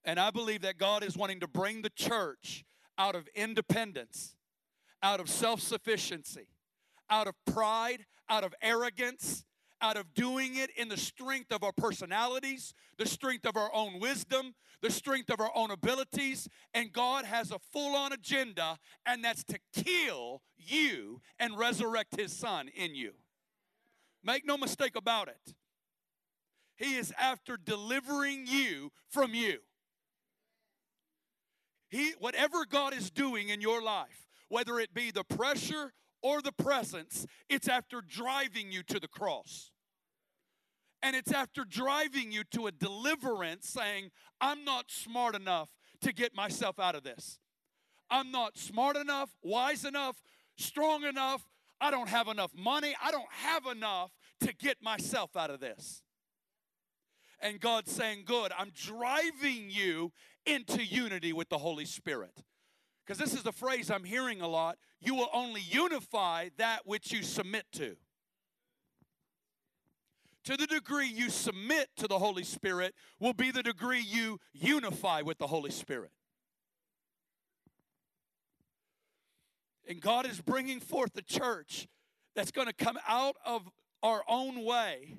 And 0.03 0.19
I 0.19 0.31
believe 0.31 0.63
that 0.63 0.77
God 0.77 1.03
is 1.03 1.15
wanting 1.15 1.39
to 1.39 1.47
bring 1.47 1.81
the 1.81 1.89
church 1.89 2.65
out 2.97 3.15
of 3.15 3.29
independence, 3.35 4.35
out 5.01 5.21
of 5.21 5.29
self 5.29 5.61
sufficiency, 5.61 6.47
out 7.11 7.27
of 7.27 7.35
pride, 7.45 8.05
out 8.29 8.43
of 8.43 8.55
arrogance, 8.61 9.43
out 9.81 9.97
of 9.97 10.13
doing 10.13 10.55
it 10.55 10.69
in 10.77 10.87
the 10.87 10.97
strength 10.97 11.51
of 11.51 11.63
our 11.63 11.73
personalities, 11.73 12.73
the 12.97 13.05
strength 13.05 13.45
of 13.45 13.57
our 13.57 13.73
own 13.73 13.99
wisdom, 13.99 14.53
the 14.81 14.91
strength 14.91 15.29
of 15.29 15.39
our 15.39 15.51
own 15.55 15.71
abilities. 15.71 16.47
And 16.73 16.91
God 16.91 17.25
has 17.25 17.51
a 17.51 17.59
full 17.71 17.95
on 17.95 18.13
agenda, 18.13 18.77
and 19.05 19.23
that's 19.23 19.43
to 19.45 19.59
kill 19.73 20.41
you 20.57 21.21
and 21.39 21.57
resurrect 21.57 22.19
His 22.19 22.31
Son 22.31 22.69
in 22.73 22.95
you. 22.95 23.11
Make 24.23 24.45
no 24.45 24.57
mistake 24.57 24.95
about 24.95 25.27
it. 25.27 25.55
He 26.77 26.95
is 26.95 27.11
after 27.19 27.57
delivering 27.57 28.45
you 28.47 28.91
from 29.09 29.33
you. 29.33 29.59
He, 31.89 32.13
whatever 32.19 32.65
God 32.65 32.93
is 32.93 33.11
doing 33.11 33.49
in 33.49 33.61
your 33.61 33.81
life, 33.81 34.27
whether 34.47 34.79
it 34.79 34.93
be 34.93 35.11
the 35.11 35.23
pressure 35.23 35.91
or 36.21 36.41
the 36.41 36.51
presence, 36.51 37.25
it's 37.49 37.67
after 37.67 38.01
driving 38.01 38.71
you 38.71 38.83
to 38.83 38.99
the 38.99 39.07
cross. 39.07 39.71
And 41.03 41.15
it's 41.15 41.31
after 41.31 41.65
driving 41.65 42.31
you 42.31 42.43
to 42.51 42.67
a 42.67 42.71
deliverance 42.71 43.67
saying, 43.67 44.11
I'm 44.39 44.63
not 44.63 44.91
smart 44.91 45.35
enough 45.35 45.69
to 46.01 46.13
get 46.13 46.35
myself 46.35 46.79
out 46.79 46.95
of 46.95 47.03
this. 47.03 47.39
I'm 48.09 48.31
not 48.31 48.57
smart 48.57 48.97
enough, 48.97 49.29
wise 49.41 49.85
enough, 49.85 50.21
strong 50.57 51.03
enough. 51.03 51.47
I 51.79 51.89
don't 51.89 52.09
have 52.09 52.27
enough 52.27 52.51
money. 52.55 52.93
I 53.03 53.09
don't 53.09 53.31
have 53.31 53.65
enough 53.65 54.11
to 54.41 54.53
get 54.53 54.77
myself 54.83 55.35
out 55.35 55.49
of 55.49 55.59
this. 55.59 56.03
And 57.41 57.59
God's 57.59 57.91
saying, 57.91 58.23
Good, 58.25 58.51
I'm 58.55 58.71
driving 58.75 59.69
you 59.69 60.11
into 60.45 60.83
unity 60.83 61.33
with 61.33 61.50
the 61.50 61.57
Holy 61.57 61.85
Spirit. 61.85 62.43
Because 63.05 63.17
this 63.17 63.33
is 63.33 63.43
the 63.43 63.51
phrase 63.51 63.89
I'm 63.89 64.03
hearing 64.03 64.41
a 64.41 64.48
lot 64.48 64.77
you 65.01 65.16
will 65.16 65.29
only 65.33 65.61
unify 65.61 66.50
that 66.57 66.85
which 66.85 67.11
you 67.11 67.24
submit 67.24 67.66
to. 67.74 67.96
To 70.46 70.57
the 70.57 70.68
degree 70.68 71.07
you 71.07 71.29
submit 71.29 71.90
to 71.98 72.07
the 72.07 72.18
Holy 72.18 72.44
Spirit, 72.44 72.96
will 73.20 73.33
be 73.33 73.51
the 73.51 73.61
degree 73.61 74.01
you 74.01 74.40
unify 74.53 75.22
with 75.22 75.37
the 75.37 75.48
Holy 75.48 75.72
Spirit. 75.72 76.11
And 79.87 80.01
God 80.01 80.25
is 80.25 80.40
bringing 80.42 80.79
forth 80.79 81.16
a 81.18 81.22
church 81.22 81.87
that's 82.35 82.51
going 82.51 82.68
to 82.68 82.74
come 82.74 82.98
out 83.07 83.35
of 83.46 83.70
our 84.01 84.24
own 84.27 84.64
way 84.64 85.18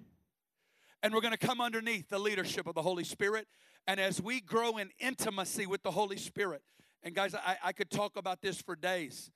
and 1.03 1.13
we're 1.13 1.21
going 1.21 1.37
to 1.37 1.47
come 1.47 1.61
underneath 1.61 2.09
the 2.09 2.19
leadership 2.19 2.67
of 2.67 2.75
the 2.75 2.83
Holy 2.83 3.05
Spirit. 3.05 3.49
And 3.87 3.99
as 3.99 4.23
we 4.23 4.41
grow 4.41 4.77
in 4.79 4.91
intimacy 5.01 5.67
with 5.67 5.83
the 5.83 5.91
Holy 5.91 6.17
Spirit, 6.17 6.63
and 7.03 7.15
guys, 7.15 7.35
I, 7.35 7.57
I 7.65 7.73
could 7.73 7.91
talk 7.91 8.17
about 8.17 8.41
this 8.41 8.63
for 8.63 8.77
days, 8.77 9.31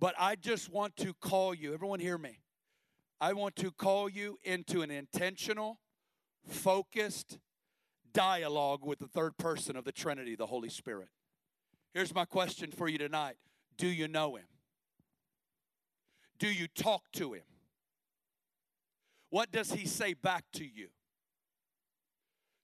but 0.00 0.14
I 0.18 0.34
just 0.34 0.70
want 0.70 0.96
to 0.96 1.12
call 1.12 1.54
you, 1.54 1.74
everyone 1.74 2.00
hear 2.00 2.16
me. 2.16 2.40
I 3.20 3.34
want 3.34 3.54
to 3.56 3.70
call 3.70 4.08
you 4.08 4.38
into 4.42 4.80
an 4.80 4.90
intentional, 4.90 5.78
focused 6.48 7.38
dialogue 8.12 8.80
with 8.82 8.98
the 8.98 9.06
third 9.06 9.36
person 9.36 9.76
of 9.76 9.84
the 9.84 9.92
Trinity, 9.92 10.34
the 10.34 10.46
Holy 10.46 10.70
Spirit. 10.70 11.08
Here's 11.92 12.14
my 12.14 12.24
question 12.24 12.72
for 12.72 12.88
you 12.88 12.96
tonight 12.96 13.36
Do 13.76 13.88
you 13.88 14.08
know 14.08 14.36
Him? 14.36 14.46
Do 16.38 16.48
you 16.48 16.66
talk 16.66 17.02
to 17.12 17.34
Him? 17.34 17.42
What 19.28 19.52
does 19.52 19.72
He 19.72 19.86
say 19.86 20.14
back 20.14 20.44
to 20.54 20.64
you? 20.64 20.88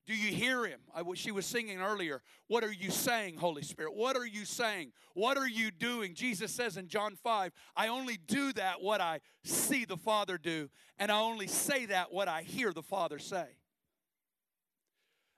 Do 0.06 0.14
you 0.14 0.32
hear 0.32 0.64
him? 0.64 0.78
I, 0.94 1.02
she 1.14 1.32
was 1.32 1.46
singing 1.46 1.80
earlier. 1.80 2.22
What 2.46 2.62
are 2.62 2.72
you 2.72 2.90
saying, 2.90 3.38
Holy 3.38 3.62
Spirit? 3.62 3.94
What 3.94 4.16
are 4.16 4.26
you 4.26 4.44
saying? 4.44 4.92
What 5.14 5.36
are 5.36 5.48
you 5.48 5.72
doing? 5.72 6.14
Jesus 6.14 6.52
says 6.52 6.76
in 6.76 6.86
John 6.86 7.16
5, 7.16 7.50
I 7.76 7.88
only 7.88 8.16
do 8.16 8.52
that 8.52 8.80
what 8.80 9.00
I 9.00 9.20
see 9.42 9.84
the 9.84 9.96
Father 9.96 10.38
do, 10.38 10.70
and 10.96 11.10
I 11.10 11.18
only 11.18 11.48
say 11.48 11.86
that 11.86 12.12
what 12.12 12.28
I 12.28 12.42
hear 12.42 12.72
the 12.72 12.84
Father 12.84 13.18
say. 13.18 13.46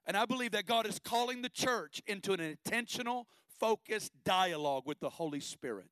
And 0.05 0.17
I 0.17 0.27
believe 0.27 0.51
that 0.53 0.67
God 0.67 0.87
is 0.87 0.99
calling 0.99 1.41
the 1.41 1.49
church 1.49 2.03
into 2.07 2.33
an 2.33 2.41
intentional, 2.41 3.27
focused 3.59 4.13
dialogue 4.25 4.83
with 4.87 5.01
the 5.01 5.11
Holy 5.11 5.41
Spirit. 5.41 5.91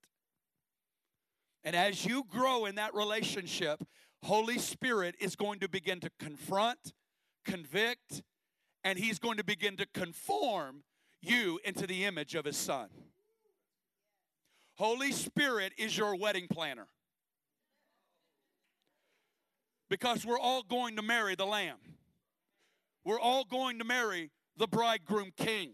And 1.65 1.75
as 1.75 2.05
you 2.05 2.25
grow 2.29 2.67
in 2.67 2.75
that 2.75 2.95
relationship, 2.95 3.83
Holy 4.23 4.59
Spirit 4.59 5.17
is 5.19 5.35
going 5.35 5.61
to 5.61 5.69
begin 5.69 6.01
to 6.01 6.11
confront, 6.19 6.93
convict, 7.45 8.23
and 8.87 9.01
he's 9.01 9.19
going 9.19 9.37
to 9.37 9.43
begin 9.43 9.77
to 9.77 9.85
conform 9.85 10.85
you 11.21 11.59
into 11.65 11.89
the 11.89 12.05
image 12.05 12.37
of 12.37 12.45
his 12.45 12.57
son. 12.57 12.87
Holy 14.77 15.11
Spirit 15.11 15.73
is 15.77 15.99
your 15.99 16.15
wedding 16.15 16.47
planner. 16.49 16.87
Because 19.91 20.25
we're 20.25 20.39
all 20.39 20.63
going 20.63 20.95
to 20.95 21.03
marry 21.03 21.35
the 21.35 21.47
Lamb. 21.47 21.79
We're 23.05 23.19
all 23.19 23.45
going 23.45 23.81
to 23.81 23.85
marry 23.85 24.31
the 24.57 24.69
bridegroom 24.69 25.33
king. 25.37 25.73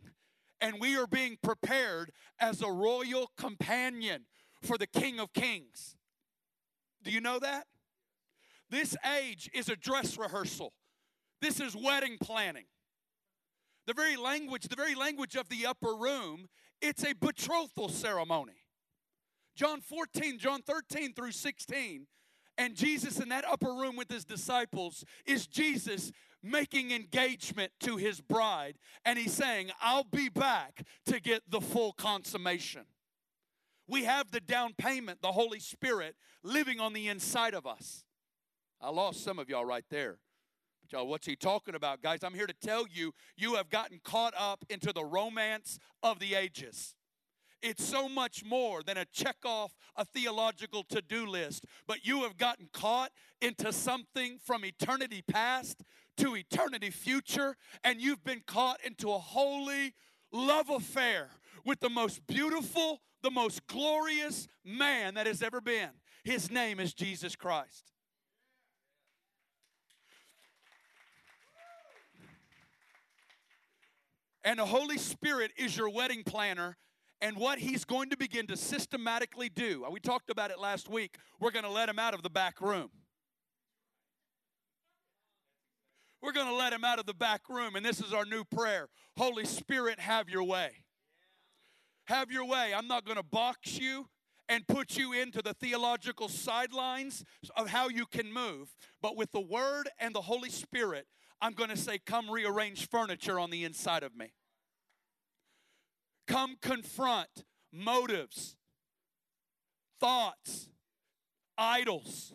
And 0.62 0.81
we 0.81 0.96
are 0.96 1.07
being 1.07 1.37
prepared 1.42 2.12
as 2.40 2.62
a 2.62 2.72
royal 2.72 3.31
companion 3.37 4.25
for 4.62 4.79
the 4.79 4.87
King 4.87 5.20
of 5.20 5.35
Kings. 5.35 5.96
Do 7.05 7.11
you 7.11 7.20
know 7.20 7.38
that? 7.40 7.66
This 8.70 8.96
age 9.18 9.51
is 9.53 9.68
a 9.68 9.77
dress 9.77 10.16
rehearsal. 10.16 10.72
This 11.42 11.61
is 11.61 11.77
wedding 11.77 12.16
planning. 12.18 12.64
The 13.87 13.95
very 13.95 14.16
language, 14.16 14.68
the 14.68 14.77
very 14.77 14.95
language 14.95 15.35
of 15.37 15.49
the 15.49 15.66
upper 15.66 15.95
room, 15.95 16.49
it's 16.81 17.05
a 17.05 17.14
betrothal 17.14 17.88
ceremony. 17.88 18.53
John 19.55 19.81
14, 19.81 20.38
John 20.38 20.62
13 20.62 21.12
through 21.14 21.33
16, 21.33 22.07
and 22.59 22.75
Jesus 22.75 23.18
in 23.18 23.29
that 23.31 23.45
upper 23.45 23.73
room 23.73 23.97
with 23.97 24.11
his 24.11 24.25
disciples 24.25 25.05
is 25.27 25.47
Jesus 25.47 26.12
making 26.42 26.90
engagement 26.90 27.73
to 27.81 27.97
his 27.97 28.21
bride. 28.21 28.79
And 29.05 29.18
he's 29.18 29.33
saying, 29.33 29.71
I'll 29.81 30.05
be 30.05 30.29
back 30.29 30.83
to 31.07 31.21
get 31.21 31.42
the 31.49 31.61
full 31.61 31.92
consummation. 31.92 32.83
We 33.88 34.05
have 34.05 34.31
the 34.31 34.40
down 34.40 34.75
payment, 34.77 35.23
the 35.23 35.33
Holy 35.33 35.61
Spirit, 35.61 36.16
living 36.42 36.81
on 36.81 36.92
the 36.92 37.09
inside 37.09 37.55
of 37.55 37.66
us. 37.66 38.05
I 38.81 38.90
lost 38.90 39.23
some 39.23 39.38
of 39.38 39.49
y'all 39.49 39.64
right 39.64 39.85
there. 39.90 40.18
Uh, 40.97 41.05
what's 41.05 41.27
he 41.27 41.37
talking 41.37 41.75
about, 41.75 42.03
guys? 42.03 42.23
I'm 42.23 42.35
here 42.35 42.47
to 42.47 42.55
tell 42.55 42.85
you, 42.90 43.12
you 43.37 43.55
have 43.55 43.71
gotten 43.71 44.01
caught 44.05 44.35
up 44.38 44.64
into 44.68 44.92
the 44.92 45.05
romance 45.05 45.79
of 46.03 46.18
the 46.18 46.35
ages. 46.35 46.95
It's 47.62 47.85
so 47.85 48.09
much 48.09 48.45
more 48.45 48.83
than 48.83 48.97
a 48.97 49.05
check 49.05 49.37
off 49.45 49.77
a 49.97 50.05
theological 50.05 50.83
to 50.90 51.01
do 51.01 51.27
list, 51.27 51.64
but 51.87 52.05
you 52.05 52.23
have 52.23 52.37
gotten 52.37 52.68
caught 52.73 53.12
into 53.40 53.73
something 53.73 54.38
from 54.45 54.64
eternity 54.64 55.23
past 55.23 55.83
to 56.16 56.37
eternity 56.37 56.90
future, 56.90 57.57
and 57.85 58.01
you've 58.01 58.25
been 58.25 58.42
caught 58.47 58.81
into 58.85 59.12
a 59.12 59.18
holy 59.18 59.95
love 60.33 60.71
affair 60.71 61.31
with 61.64 61.79
the 61.81 61.88
most 61.88 62.27
beautiful, 62.27 63.01
the 63.23 63.31
most 63.31 63.66
glorious 63.68 64.49
man 64.64 65.14
that 65.14 65.29
has 65.29 65.42
ever 65.42 65.61
been. 65.61 65.90
His 66.25 66.51
name 66.51 66.81
is 66.81 66.92
Jesus 66.92 67.37
Christ. 67.37 67.92
And 74.45 74.59
the 74.59 74.67
Holy 74.67 74.99
Spirit 74.99 75.53
is 75.57 75.77
your 75.77 75.91
wedding 75.91 76.23
planner. 76.25 76.77
And 77.21 77.37
what 77.37 77.61
he's 77.61 77.85
going 77.85 78.11
to 78.11 78.17
begin 78.17 78.49
to 78.49 78.57
systematically 78.57 79.49
do, 79.49 79.85
uh, 79.87 79.91
we 79.91 80.01
talked 80.01 80.29
about 80.29 80.51
it 80.51 80.59
last 80.59 80.89
week, 80.91 81.17
we're 81.39 81.53
going 81.53 81.65
to 81.65 81.71
let 81.71 81.89
him 81.89 81.99
out 81.99 82.15
of 82.15 82.23
the 82.25 82.31
back 82.31 82.61
room. 82.61 82.91
We're 86.21 86.33
going 86.33 86.49
to 86.49 86.55
let 86.55 86.73
him 86.73 86.85
out 86.85 86.99
of 86.99 87.07
the 87.07 87.15
back 87.15 87.43
room. 87.49 87.77
And 87.77 87.85
this 87.87 88.01
is 88.01 88.13
our 88.13 88.25
new 88.25 88.45
prayer 88.45 88.89
Holy 89.17 89.45
Spirit, 89.45 90.01
have 90.01 90.29
your 90.29 90.43
way. 90.43 90.85
Have 92.07 92.33
your 92.33 92.45
way. 92.45 92.73
I'm 92.75 92.89
not 92.89 93.05
going 93.05 93.17
to 93.17 93.23
box 93.23 93.79
you 93.79 94.07
and 94.49 94.67
put 94.67 94.97
you 94.97 95.13
into 95.13 95.41
the 95.41 95.55
theological 95.55 96.29
sidelines 96.29 97.25
of 97.57 97.69
how 97.69 97.89
you 97.89 98.07
can 98.07 98.33
move. 98.33 98.75
But 99.01 99.17
with 99.17 99.31
the 99.33 99.41
Word 99.41 99.89
and 99.99 100.15
the 100.15 100.23
Holy 100.23 100.51
Spirit, 100.51 101.07
I'm 101.43 101.55
going 101.55 101.71
to 101.71 101.77
say, 101.77 101.99
Come 101.99 102.31
rearrange 102.31 102.89
furniture 102.89 103.39
on 103.39 103.51
the 103.51 103.65
inside 103.65 104.05
of 104.05 104.17
me. 104.17 104.33
Come 106.29 106.57
confront 106.63 107.45
motives, 107.73 108.57
thoughts, 110.01 110.69
idols, 111.59 112.33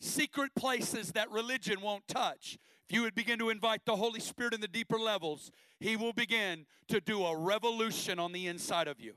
secret 0.00 0.52
places 0.56 1.12
that 1.12 1.30
religion 1.30 1.82
won't 1.82 2.08
touch. 2.08 2.58
If 2.88 2.94
you 2.94 3.02
would 3.02 3.14
begin 3.14 3.38
to 3.40 3.50
invite 3.50 3.82
the 3.84 3.96
Holy 3.96 4.20
Spirit 4.20 4.54
in 4.54 4.62
the 4.62 4.68
deeper 4.68 4.98
levels, 4.98 5.50
He 5.78 5.94
will 5.94 6.14
begin 6.14 6.64
to 6.88 7.02
do 7.02 7.22
a 7.22 7.36
revolution 7.36 8.18
on 8.18 8.32
the 8.32 8.46
inside 8.46 8.88
of 8.88 8.98
you. 8.98 9.12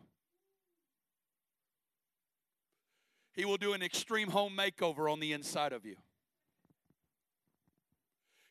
He 3.33 3.45
will 3.45 3.57
do 3.57 3.71
an 3.71 3.81
extreme 3.81 4.31
home 4.31 4.57
makeover 4.57 5.09
on 5.09 5.21
the 5.21 5.31
inside 5.31 5.71
of 5.71 5.85
you. 5.85 5.95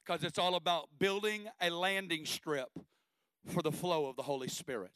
Because 0.09 0.25
it's 0.25 0.39
all 0.39 0.55
about 0.55 0.89
building 0.99 1.49
a 1.61 1.69
landing 1.69 2.25
strip 2.25 2.71
for 3.47 3.61
the 3.61 3.71
flow 3.71 4.07
of 4.07 4.17
the 4.17 4.23
Holy 4.23 4.49
Spirit. 4.49 4.93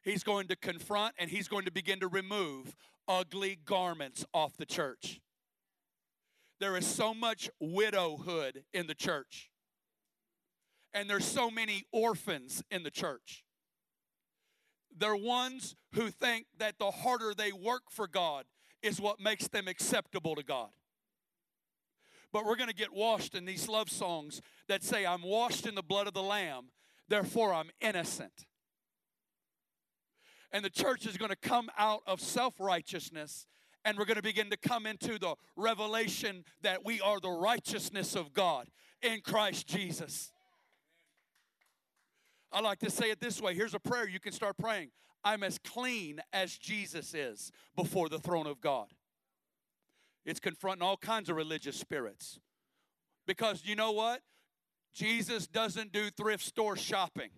He's 0.00 0.22
going 0.22 0.46
to 0.48 0.56
confront 0.56 1.16
and 1.18 1.28
he's 1.28 1.48
going 1.48 1.64
to 1.64 1.72
begin 1.72 1.98
to 1.98 2.06
remove 2.06 2.76
ugly 3.08 3.58
garments 3.64 4.24
off 4.32 4.56
the 4.56 4.66
church. 4.66 5.20
There 6.60 6.76
is 6.76 6.86
so 6.86 7.12
much 7.12 7.50
widowhood 7.58 8.62
in 8.72 8.86
the 8.86 8.94
church, 8.94 9.50
and 10.94 11.10
there's 11.10 11.24
so 11.24 11.50
many 11.50 11.86
orphans 11.92 12.62
in 12.70 12.84
the 12.84 12.92
church. 12.92 13.42
They're 14.96 15.16
ones 15.16 15.74
who 15.94 16.10
think 16.10 16.46
that 16.56 16.78
the 16.78 16.92
harder 16.92 17.34
they 17.34 17.50
work 17.50 17.90
for 17.90 18.06
God 18.06 18.44
is 18.80 19.00
what 19.00 19.18
makes 19.18 19.48
them 19.48 19.66
acceptable 19.66 20.36
to 20.36 20.44
God. 20.44 20.70
But 22.32 22.44
we're 22.44 22.56
going 22.56 22.68
to 22.68 22.74
get 22.74 22.92
washed 22.92 23.34
in 23.34 23.44
these 23.44 23.68
love 23.68 23.90
songs 23.90 24.40
that 24.68 24.84
say, 24.84 25.04
I'm 25.04 25.22
washed 25.22 25.66
in 25.66 25.74
the 25.74 25.82
blood 25.82 26.06
of 26.06 26.14
the 26.14 26.22
Lamb, 26.22 26.66
therefore 27.08 27.52
I'm 27.52 27.70
innocent. 27.80 28.46
And 30.52 30.64
the 30.64 30.70
church 30.70 31.06
is 31.06 31.16
going 31.16 31.30
to 31.30 31.36
come 31.36 31.70
out 31.78 32.02
of 32.06 32.20
self 32.20 32.54
righteousness 32.58 33.46
and 33.84 33.96
we're 33.96 34.04
going 34.04 34.16
to 34.16 34.22
begin 34.22 34.50
to 34.50 34.56
come 34.56 34.86
into 34.86 35.18
the 35.18 35.34
revelation 35.56 36.44
that 36.62 36.84
we 36.84 37.00
are 37.00 37.20
the 37.20 37.30
righteousness 37.30 38.14
of 38.14 38.32
God 38.32 38.68
in 39.02 39.20
Christ 39.20 39.66
Jesus. 39.66 40.32
I 42.52 42.60
like 42.60 42.80
to 42.80 42.90
say 42.90 43.10
it 43.10 43.20
this 43.20 43.40
way 43.40 43.54
here's 43.54 43.74
a 43.74 43.80
prayer 43.80 44.08
you 44.08 44.20
can 44.20 44.32
start 44.32 44.56
praying 44.58 44.90
I'm 45.24 45.42
as 45.42 45.58
clean 45.58 46.20
as 46.32 46.56
Jesus 46.56 47.14
is 47.14 47.52
before 47.76 48.08
the 48.08 48.18
throne 48.18 48.46
of 48.46 48.60
God. 48.60 48.88
It's 50.24 50.40
confronting 50.40 50.82
all 50.82 50.96
kinds 50.96 51.28
of 51.28 51.36
religious 51.36 51.76
spirits. 51.76 52.38
Because 53.26 53.62
you 53.64 53.74
know 53.74 53.92
what? 53.92 54.20
Jesus 54.92 55.46
doesn't 55.46 55.92
do 55.92 56.10
thrift 56.10 56.44
store 56.44 56.76
shopping. 56.76 57.30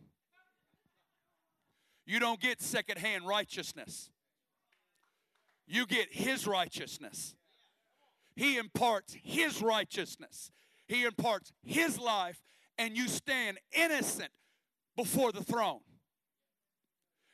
You 2.07 2.19
don't 2.19 2.41
get 2.41 2.61
secondhand 2.61 3.27
righteousness. 3.27 4.11
You 5.67 5.87
get 5.87 6.13
His 6.13 6.47
righteousness. 6.47 7.37
He 8.35 8.57
imparts 8.57 9.17
His 9.23 9.63
righteousness. 9.63 10.51
He 10.87 11.05
imparts 11.05 11.53
His 11.63 11.99
life, 11.99 12.43
and 12.79 12.97
you 12.97 13.09
stand 13.09 13.59
innocent 13.73 14.31
before 14.97 15.33
the 15.33 15.45
throne. 15.45 15.81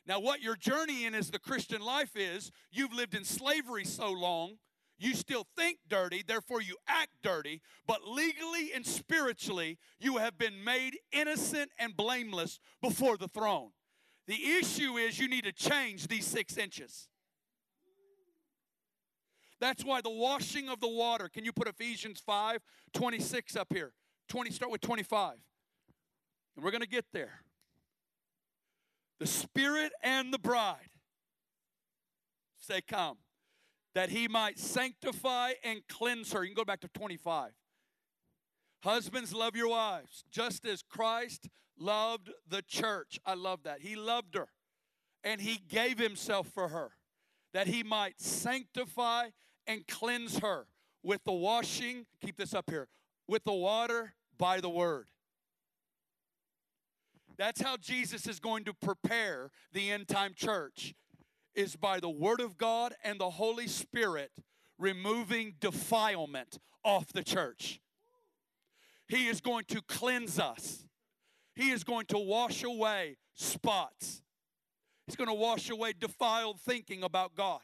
Now, 0.06 0.20
what 0.20 0.40
your 0.40 0.56
journey 0.56 1.04
in 1.04 1.14
as 1.14 1.30
the 1.30 1.38
Christian 1.38 1.82
life 1.82 2.16
is, 2.16 2.50
you've 2.70 2.94
lived 2.94 3.14
in 3.14 3.24
slavery 3.24 3.84
so 3.84 4.10
long, 4.10 4.56
you 4.98 5.14
still 5.14 5.46
think 5.56 5.78
dirty, 5.88 6.24
therefore 6.26 6.60
you 6.60 6.76
act 6.86 7.10
dirty, 7.22 7.60
but 7.86 8.06
legally 8.06 8.72
and 8.74 8.84
spiritually, 8.84 9.78
you 10.00 10.16
have 10.16 10.36
been 10.36 10.64
made 10.64 10.98
innocent 11.12 11.70
and 11.78 11.96
blameless 11.96 12.58
before 12.82 13.16
the 13.16 13.28
throne. 13.28 13.70
The 14.26 14.58
issue 14.58 14.96
is 14.96 15.18
you 15.18 15.28
need 15.28 15.44
to 15.44 15.52
change 15.52 16.08
these 16.08 16.26
six 16.26 16.58
inches. 16.58 17.08
That's 19.60 19.84
why 19.84 20.00
the 20.00 20.10
washing 20.10 20.68
of 20.68 20.80
the 20.80 20.88
water, 20.88 21.28
can 21.28 21.44
you 21.44 21.52
put 21.52 21.68
Ephesians 21.68 22.20
5 22.20 22.60
26 22.92 23.56
up 23.56 23.68
here? 23.72 23.92
20, 24.28 24.50
start 24.50 24.70
with 24.70 24.80
25. 24.80 25.34
And 26.54 26.64
we're 26.64 26.70
going 26.70 26.82
to 26.82 26.88
get 26.88 27.06
there. 27.12 27.42
The 29.18 29.26
Spirit 29.26 29.92
and 30.02 30.32
the 30.32 30.38
bride 30.38 30.90
say, 32.58 32.80
Come, 32.80 33.18
that 33.98 34.10
he 34.10 34.28
might 34.28 34.60
sanctify 34.60 35.54
and 35.64 35.80
cleanse 35.88 36.32
her. 36.32 36.44
You 36.44 36.50
can 36.50 36.56
go 36.56 36.64
back 36.64 36.78
to 36.82 36.88
25. 36.88 37.50
Husbands, 38.84 39.34
love 39.34 39.56
your 39.56 39.70
wives, 39.70 40.22
just 40.30 40.64
as 40.64 40.82
Christ 40.82 41.48
loved 41.76 42.30
the 42.48 42.62
church. 42.62 43.18
I 43.26 43.34
love 43.34 43.64
that. 43.64 43.80
He 43.80 43.96
loved 43.96 44.36
her, 44.36 44.46
and 45.24 45.40
he 45.40 45.60
gave 45.68 45.98
himself 45.98 46.46
for 46.46 46.68
her, 46.68 46.92
that 47.52 47.66
he 47.66 47.82
might 47.82 48.20
sanctify 48.20 49.30
and 49.66 49.84
cleanse 49.88 50.38
her 50.38 50.68
with 51.02 51.24
the 51.24 51.32
washing, 51.32 52.06
keep 52.24 52.36
this 52.36 52.54
up 52.54 52.70
here, 52.70 52.86
with 53.26 53.42
the 53.42 53.52
water 53.52 54.14
by 54.38 54.60
the 54.60 54.70
word. 54.70 55.08
That's 57.36 57.60
how 57.60 57.76
Jesus 57.76 58.28
is 58.28 58.38
going 58.38 58.62
to 58.66 58.74
prepare 58.74 59.50
the 59.72 59.90
end 59.90 60.06
time 60.06 60.34
church 60.36 60.94
is 61.58 61.74
by 61.74 61.98
the 61.98 62.08
word 62.08 62.40
of 62.40 62.56
God 62.56 62.94
and 63.02 63.18
the 63.18 63.30
Holy 63.30 63.66
Spirit 63.66 64.30
removing 64.78 65.54
defilement 65.58 66.56
off 66.84 67.12
the 67.12 67.24
church. 67.24 67.80
He 69.08 69.26
is 69.26 69.40
going 69.40 69.64
to 69.64 69.82
cleanse 69.82 70.38
us. 70.38 70.86
He 71.56 71.70
is 71.70 71.82
going 71.82 72.06
to 72.06 72.18
wash 72.18 72.62
away 72.62 73.16
spots. 73.34 74.22
He's 75.06 75.16
going 75.16 75.26
to 75.26 75.34
wash 75.34 75.68
away 75.68 75.94
defiled 75.98 76.60
thinking 76.60 77.02
about 77.02 77.34
God. 77.34 77.60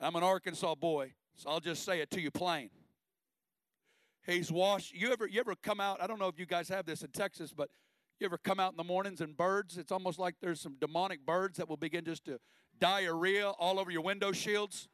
I'm 0.00 0.16
an 0.16 0.22
Arkansas 0.22 0.76
boy, 0.76 1.12
so 1.36 1.50
I'll 1.50 1.60
just 1.60 1.84
say 1.84 2.00
it 2.00 2.10
to 2.12 2.22
you 2.22 2.30
plain. 2.30 2.70
He's 4.26 4.50
washed. 4.50 4.94
You 4.94 5.12
ever 5.12 5.26
you 5.26 5.40
ever 5.40 5.54
come 5.56 5.78
out? 5.78 6.02
I 6.02 6.06
don't 6.06 6.18
know 6.18 6.28
if 6.28 6.38
you 6.38 6.46
guys 6.46 6.70
have 6.70 6.86
this 6.86 7.02
in 7.02 7.10
Texas, 7.10 7.52
but 7.54 7.68
you 8.20 8.26
ever 8.26 8.38
come 8.38 8.60
out 8.60 8.72
in 8.72 8.76
the 8.76 8.84
mornings 8.84 9.20
and 9.20 9.36
birds? 9.36 9.78
It's 9.78 9.90
almost 9.90 10.18
like 10.18 10.34
there's 10.40 10.60
some 10.60 10.76
demonic 10.80 11.24
birds 11.24 11.58
that 11.58 11.68
will 11.68 11.76
begin 11.76 12.04
just 12.04 12.24
to 12.26 12.38
diarrhea 12.78 13.48
all 13.48 13.80
over 13.80 13.90
your 13.90 14.02
window 14.02 14.32
shields. 14.32 14.88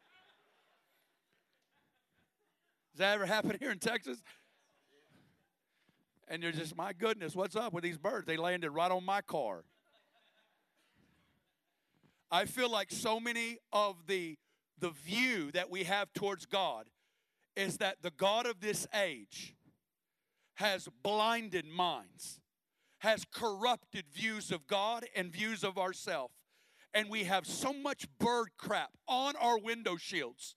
Does 2.93 3.01
that 3.01 3.15
ever 3.15 3.27
happen 3.27 3.57
here 3.61 3.71
in 3.71 3.79
Texas? 3.79 4.23
And 6.29 6.43
you're 6.43 6.53
just, 6.53 6.77
my 6.77 6.93
goodness, 6.93 7.37
what's 7.37 7.57
up 7.57 7.73
with 7.73 7.85
these 7.85 7.99
birds? 7.99 8.27
They 8.27 8.37
landed 8.37 8.71
right 8.71 8.91
on 8.91 9.05
my 9.05 9.21
car. 9.21 9.65
I 12.31 12.45
feel 12.45 12.71
like 12.71 12.91
so 12.91 13.21
many 13.21 13.59
of 13.73 13.97
the 14.07 14.37
the 14.79 14.91
view 14.91 15.51
that 15.53 15.71
we 15.71 15.85
have 15.85 16.13
towards 16.13 16.45
God 16.45 16.87
is 17.55 17.79
that 17.79 18.03
the 18.03 18.11
God 18.11 18.47
of 18.47 18.61
this 18.61 18.87
age 18.95 19.55
has 20.55 20.89
blinded 21.03 21.67
minds, 21.67 22.41
has 23.07 23.25
corrupted 23.25 24.05
views 24.13 24.51
of 24.51 24.67
God 24.67 25.07
and 25.15 25.33
views 25.33 25.63
of 25.63 25.79
ourselves. 25.79 26.35
And 26.93 27.09
we 27.09 27.23
have 27.23 27.47
so 27.47 27.73
much 27.73 28.07
bird 28.19 28.49
crap 28.59 28.91
on 29.07 29.37
our 29.37 29.61
window 29.61 29.97
shields 29.97 30.57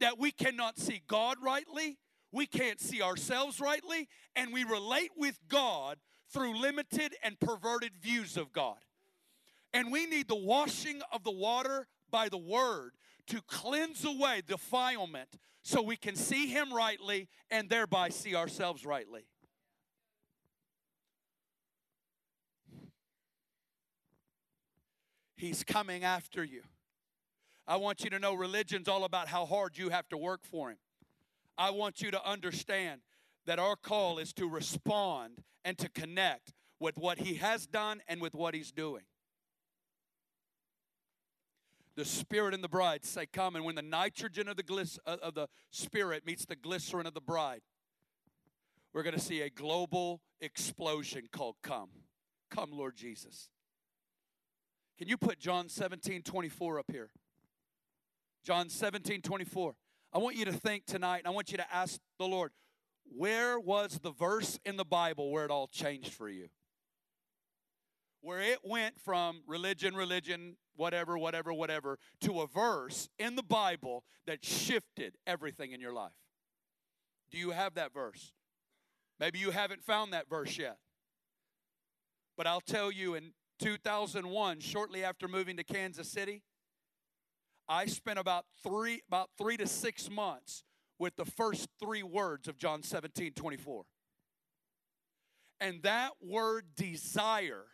that 0.00 0.18
we 0.18 0.30
cannot 0.30 0.78
see 0.78 1.02
God 1.06 1.36
rightly, 1.44 1.98
we 2.32 2.46
can't 2.46 2.80
see 2.80 3.02
ourselves 3.02 3.60
rightly, 3.60 4.08
and 4.34 4.50
we 4.50 4.64
relate 4.64 5.10
with 5.14 5.38
God 5.46 5.98
through 6.32 6.58
limited 6.58 7.14
and 7.22 7.38
perverted 7.38 7.92
views 8.00 8.38
of 8.38 8.50
God. 8.50 8.78
And 9.74 9.92
we 9.92 10.06
need 10.06 10.28
the 10.28 10.34
washing 10.34 11.02
of 11.12 11.22
the 11.22 11.30
water 11.30 11.86
by 12.10 12.30
the 12.30 12.38
word 12.38 12.92
to 13.26 13.42
cleanse 13.42 14.06
away 14.06 14.42
defilement 14.46 15.28
so 15.62 15.82
we 15.82 15.96
can 15.96 16.16
see 16.16 16.46
Him 16.46 16.72
rightly 16.72 17.28
and 17.50 17.68
thereby 17.68 18.08
see 18.08 18.34
ourselves 18.34 18.86
rightly. 18.86 19.26
He's 25.42 25.64
coming 25.64 26.04
after 26.04 26.44
you. 26.44 26.62
I 27.66 27.74
want 27.74 28.04
you 28.04 28.10
to 28.10 28.20
know 28.20 28.32
religion's 28.32 28.86
all 28.86 29.02
about 29.02 29.26
how 29.26 29.44
hard 29.44 29.76
you 29.76 29.88
have 29.88 30.08
to 30.10 30.16
work 30.16 30.44
for 30.44 30.70
Him. 30.70 30.76
I 31.58 31.70
want 31.70 32.00
you 32.00 32.12
to 32.12 32.24
understand 32.24 33.00
that 33.46 33.58
our 33.58 33.74
call 33.74 34.20
is 34.20 34.32
to 34.34 34.48
respond 34.48 35.42
and 35.64 35.76
to 35.78 35.88
connect 35.88 36.52
with 36.78 36.96
what 36.96 37.18
He 37.18 37.34
has 37.34 37.66
done 37.66 38.02
and 38.06 38.20
with 38.20 38.34
what 38.34 38.54
He's 38.54 38.70
doing. 38.70 39.02
The 41.96 42.04
Spirit 42.04 42.54
and 42.54 42.62
the 42.62 42.68
bride 42.68 43.04
say, 43.04 43.26
Come. 43.26 43.56
And 43.56 43.64
when 43.64 43.74
the 43.74 43.82
nitrogen 43.82 44.46
of 44.46 44.56
the, 44.56 44.62
glis- 44.62 45.00
uh, 45.08 45.16
of 45.24 45.34
the 45.34 45.48
Spirit 45.72 46.24
meets 46.24 46.44
the 46.44 46.54
glycerin 46.54 47.04
of 47.04 47.14
the 47.14 47.20
bride, 47.20 47.62
we're 48.94 49.02
going 49.02 49.16
to 49.16 49.20
see 49.20 49.40
a 49.40 49.50
global 49.50 50.20
explosion 50.40 51.24
called 51.32 51.56
Come. 51.64 51.88
Come, 52.48 52.70
Lord 52.70 52.94
Jesus. 52.94 53.48
Can 54.98 55.08
you 55.08 55.16
put 55.16 55.38
John 55.38 55.68
17 55.68 56.22
24 56.22 56.78
up 56.78 56.90
here? 56.90 57.10
John 58.44 58.68
17 58.68 59.22
24. 59.22 59.74
I 60.12 60.18
want 60.18 60.36
you 60.36 60.44
to 60.44 60.52
think 60.52 60.84
tonight, 60.84 61.18
and 61.18 61.26
I 61.26 61.30
want 61.30 61.50
you 61.50 61.56
to 61.56 61.74
ask 61.74 61.98
the 62.18 62.26
Lord, 62.26 62.52
where 63.16 63.58
was 63.58 63.98
the 64.02 64.12
verse 64.12 64.58
in 64.64 64.76
the 64.76 64.84
Bible 64.84 65.30
where 65.30 65.44
it 65.44 65.50
all 65.50 65.66
changed 65.66 66.12
for 66.12 66.28
you? 66.28 66.48
Where 68.20 68.40
it 68.40 68.58
went 68.62 69.00
from 69.00 69.42
religion, 69.46 69.94
religion, 69.94 70.56
whatever, 70.76 71.18
whatever, 71.18 71.52
whatever, 71.52 71.98
to 72.20 72.40
a 72.40 72.46
verse 72.46 73.08
in 73.18 73.36
the 73.36 73.42
Bible 73.42 74.04
that 74.26 74.44
shifted 74.44 75.16
everything 75.26 75.72
in 75.72 75.80
your 75.80 75.92
life. 75.92 76.12
Do 77.30 77.38
you 77.38 77.50
have 77.50 77.74
that 77.74 77.92
verse? 77.92 78.32
Maybe 79.18 79.38
you 79.38 79.50
haven't 79.50 79.82
found 79.82 80.12
that 80.12 80.28
verse 80.28 80.58
yet. 80.58 80.76
But 82.36 82.46
I'll 82.46 82.60
tell 82.60 82.92
you, 82.92 83.14
in 83.14 83.32
2001, 83.62 84.58
shortly 84.58 85.04
after 85.04 85.28
moving 85.28 85.56
to 85.56 85.62
Kansas 85.64 86.08
City, 86.08 86.42
I 87.68 87.86
spent 87.86 88.18
about 88.18 88.44
three, 88.62 89.02
about 89.06 89.30
three 89.38 89.56
to 89.56 89.68
six 89.68 90.10
months 90.10 90.64
with 90.98 91.14
the 91.14 91.24
first 91.24 91.68
three 91.80 92.02
words 92.02 92.48
of 92.48 92.58
John 92.58 92.82
17, 92.82 93.32
24. 93.34 93.84
And 95.60 95.80
that 95.84 96.10
word 96.20 96.64
desire 96.74 97.66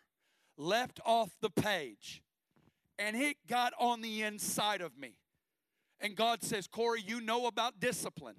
left 0.58 1.00
off 1.06 1.30
the 1.40 1.48
page 1.48 2.22
and 2.98 3.16
it 3.16 3.38
got 3.48 3.72
on 3.80 4.02
the 4.02 4.22
inside 4.22 4.82
of 4.82 4.98
me. 4.98 5.14
And 6.00 6.14
God 6.14 6.42
says, 6.42 6.66
Corey, 6.66 7.02
you 7.04 7.20
know 7.20 7.46
about 7.46 7.80
discipline, 7.80 8.36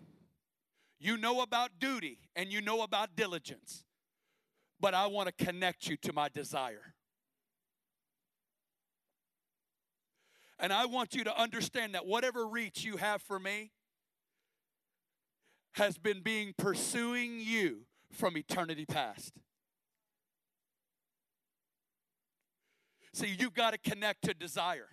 you 1.00 1.18
know 1.18 1.42
about 1.42 1.72
duty, 1.80 2.20
and 2.36 2.52
you 2.52 2.62
know 2.62 2.84
about 2.84 3.16
diligence, 3.16 3.86
but 4.80 4.94
I 4.94 5.08
want 5.08 5.36
to 5.36 5.46
connect 5.46 5.88
you 5.88 5.98
to 5.98 6.14
my 6.14 6.30
desire. 6.30 6.94
And 10.60 10.74
I 10.74 10.86
want 10.86 11.16
you 11.16 11.24
to 11.24 11.40
understand 11.40 11.96
that 11.96 12.06
whatever 12.06 12.46
reach 12.46 12.84
you 12.84 12.98
have 12.98 13.22
for 13.22 13.40
me 13.40 13.72
has 15.74 15.98
been 15.98 16.22
being 16.22 16.54
pursuing 16.58 17.40
you 17.40 17.86
from 18.12 18.36
eternity 18.36 18.86
past. 18.86 19.34
See, 23.14 23.36
you've 23.40 23.54
got 23.54 23.72
to 23.72 23.78
connect 23.78 24.24
to 24.26 24.34
desire. 24.34 24.90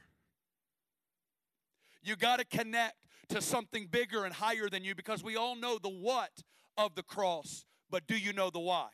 You 2.03 2.15
got 2.15 2.39
to 2.39 2.45
connect 2.45 2.95
to 3.31 3.43
something 3.43 3.89
bigger 3.91 4.25
and 4.25 4.33
higher 4.33 4.69
than 4.69 4.85
you 4.85 4.95
because 4.95 5.25
we 5.25 5.37
all 5.37 5.57
know 5.57 5.79
the 5.79 5.89
what 5.89 6.31
of 6.79 6.95
the 6.95 7.03
cross, 7.03 7.65
but 7.91 8.07
do 8.07 8.17
you 8.17 8.33
know 8.33 8.51
the 8.51 8.61
why? 8.61 8.89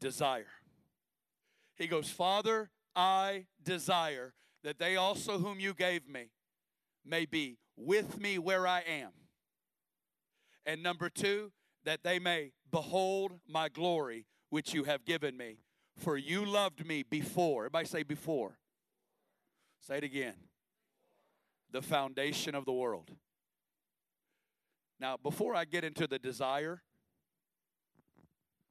Desire. 0.00 0.46
He 1.76 1.86
goes, 1.86 2.08
Father, 2.08 2.70
I 2.96 3.46
desire 3.62 4.34
that 4.62 4.78
they 4.78 4.96
also, 4.96 5.38
whom 5.38 5.60
you 5.60 5.74
gave 5.74 6.08
me, 6.08 6.30
may 7.04 7.24
be 7.26 7.58
with 7.76 8.20
me 8.20 8.38
where 8.38 8.66
I 8.66 8.80
am. 8.80 9.10
And 10.64 10.82
number 10.82 11.10
two, 11.10 11.52
that 11.84 12.04
they 12.04 12.18
may 12.18 12.52
behold 12.70 13.32
my 13.48 13.68
glory, 13.68 14.26
which 14.50 14.72
you 14.72 14.84
have 14.84 15.04
given 15.04 15.36
me. 15.36 15.58
For 15.98 16.16
you 16.16 16.44
loved 16.44 16.86
me 16.86 17.02
before. 17.02 17.62
Everybody 17.62 17.86
say 17.86 18.02
before. 18.02 18.58
Say 19.80 19.98
it 19.98 20.04
again. 20.04 20.34
The 21.70 21.82
foundation 21.82 22.54
of 22.54 22.64
the 22.64 22.72
world. 22.72 23.10
Now, 25.00 25.16
before 25.16 25.56
I 25.56 25.64
get 25.64 25.84
into 25.84 26.06
the 26.06 26.18
desire, 26.18 26.82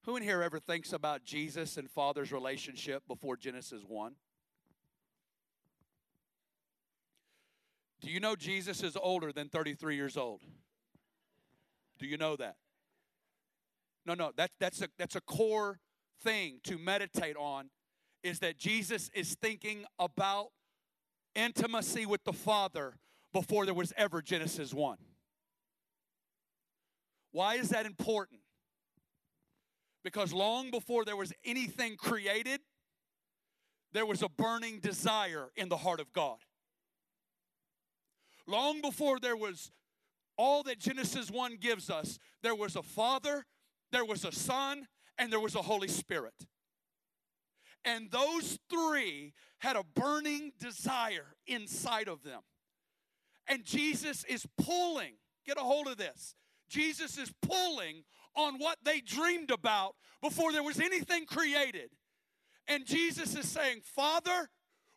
who 0.06 0.15
in 0.15 0.23
here 0.23 0.41
ever 0.41 0.60
thinks 0.60 0.93
about 0.93 1.25
Jesus 1.25 1.77
and 1.77 1.89
Father's 1.89 2.32
relationship 2.32 3.04
before 3.08 3.36
Genesis 3.36 3.82
1? 3.86 4.15
You 8.12 8.19
know 8.19 8.36
Jesus 8.36 8.84
is 8.84 8.97
older 9.02 9.32
than 9.32 9.47
33 9.47 9.95
years 9.95 10.17
old? 10.17 10.41
Do 11.97 12.06
you 12.06 12.17
know 12.17 12.36
that? 12.36 12.56
No, 14.06 14.15
no, 14.15 14.34
that, 14.36 14.52
that's, 14.60 14.82
a, 14.82 14.89
that's 14.97 15.15
a 15.15 15.21
core 15.21 15.80
thing 16.21 16.60
to 16.65 16.78
meditate 16.78 17.38
on 17.38 17.69
is 18.21 18.39
that 18.39 18.58
Jesus 18.58 19.10
is 19.13 19.38
thinking 19.41 19.86
about 19.97 20.47
intimacy 21.36 22.06
with 22.06 22.21
the 22.26 22.34
Father 22.34 22.95
before 23.32 23.65
there 23.65 23.74
was 23.74 23.93
ever 23.95 24.21
Genesis 24.21 24.74
1. 24.74 24.97
Why 27.32 27.56
is 27.56 27.69
that 27.69 27.86
important? 27.86 28.41
Because 30.04 30.34
long 30.34 30.69
before 30.69 31.06
there 31.06 31.15
was 31.15 31.32
anything 31.45 31.95
created, 31.95 32.60
there 33.93 34.06
was 34.06 34.21
a 34.21 34.28
burning 34.28 34.80
desire 34.80 35.47
in 35.56 35.69
the 35.69 35.78
heart 35.78 36.02
of 36.02 36.12
God. 36.12 36.39
Long 38.51 38.81
before 38.81 39.17
there 39.19 39.37
was 39.37 39.71
all 40.37 40.63
that 40.63 40.77
Genesis 40.77 41.31
1 41.31 41.57
gives 41.61 41.89
us, 41.89 42.19
there 42.43 42.55
was 42.55 42.75
a 42.75 42.83
Father, 42.83 43.45
there 43.91 44.03
was 44.03 44.25
a 44.25 44.31
Son, 44.31 44.87
and 45.17 45.31
there 45.31 45.39
was 45.39 45.55
a 45.55 45.61
Holy 45.61 45.87
Spirit. 45.87 46.33
And 47.85 48.11
those 48.11 48.59
three 48.69 49.33
had 49.59 49.75
a 49.75 49.83
burning 49.95 50.51
desire 50.59 51.35
inside 51.47 52.07
of 52.07 52.23
them. 52.23 52.41
And 53.47 53.63
Jesus 53.63 54.23
is 54.25 54.45
pulling, 54.57 55.13
get 55.45 55.57
a 55.57 55.61
hold 55.61 55.87
of 55.87 55.97
this. 55.97 56.35
Jesus 56.69 57.17
is 57.17 57.31
pulling 57.41 58.03
on 58.35 58.55
what 58.59 58.77
they 58.83 58.99
dreamed 58.99 59.51
about 59.51 59.95
before 60.21 60.51
there 60.51 60.63
was 60.63 60.79
anything 60.79 61.25
created. 61.25 61.89
And 62.67 62.85
Jesus 62.85 63.35
is 63.35 63.47
saying, 63.47 63.81
Father, 63.83 64.49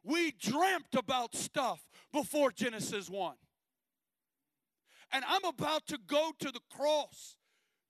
we 0.02 0.32
dreamt 0.32 0.94
about 0.96 1.34
stuff 1.34 1.80
before 2.12 2.50
Genesis 2.52 3.08
1. 3.08 3.34
And 5.14 5.24
I'm 5.28 5.44
about 5.44 5.86
to 5.86 5.98
go 6.08 6.32
to 6.40 6.50
the 6.50 6.60
cross. 6.76 7.36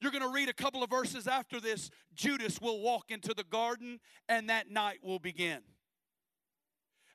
You're 0.01 0.13
going 0.13 0.23
to 0.23 0.29
read 0.29 0.51
a 0.51 0.53
couple 0.53 0.83
of 0.83 0.91
verses 0.91 1.27
after 1.27 1.59
this. 1.59 1.91
Judas 2.15 2.61
will 2.61 2.83
walk 2.83 3.11
into 3.11 3.33
the 3.33 3.45
garden, 3.45 3.99
and 4.29 4.51
that 4.51 4.71
night 4.71 4.99
will 5.03 5.19
begin. 5.19 5.61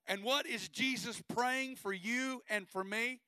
And 0.08 0.24
what 0.24 0.48
is 0.48 0.68
Jesus 0.68 1.22
praying 1.30 1.76
for 1.76 1.94
you 1.94 2.42
and 2.50 2.68
for 2.68 2.84
me? 2.84 3.20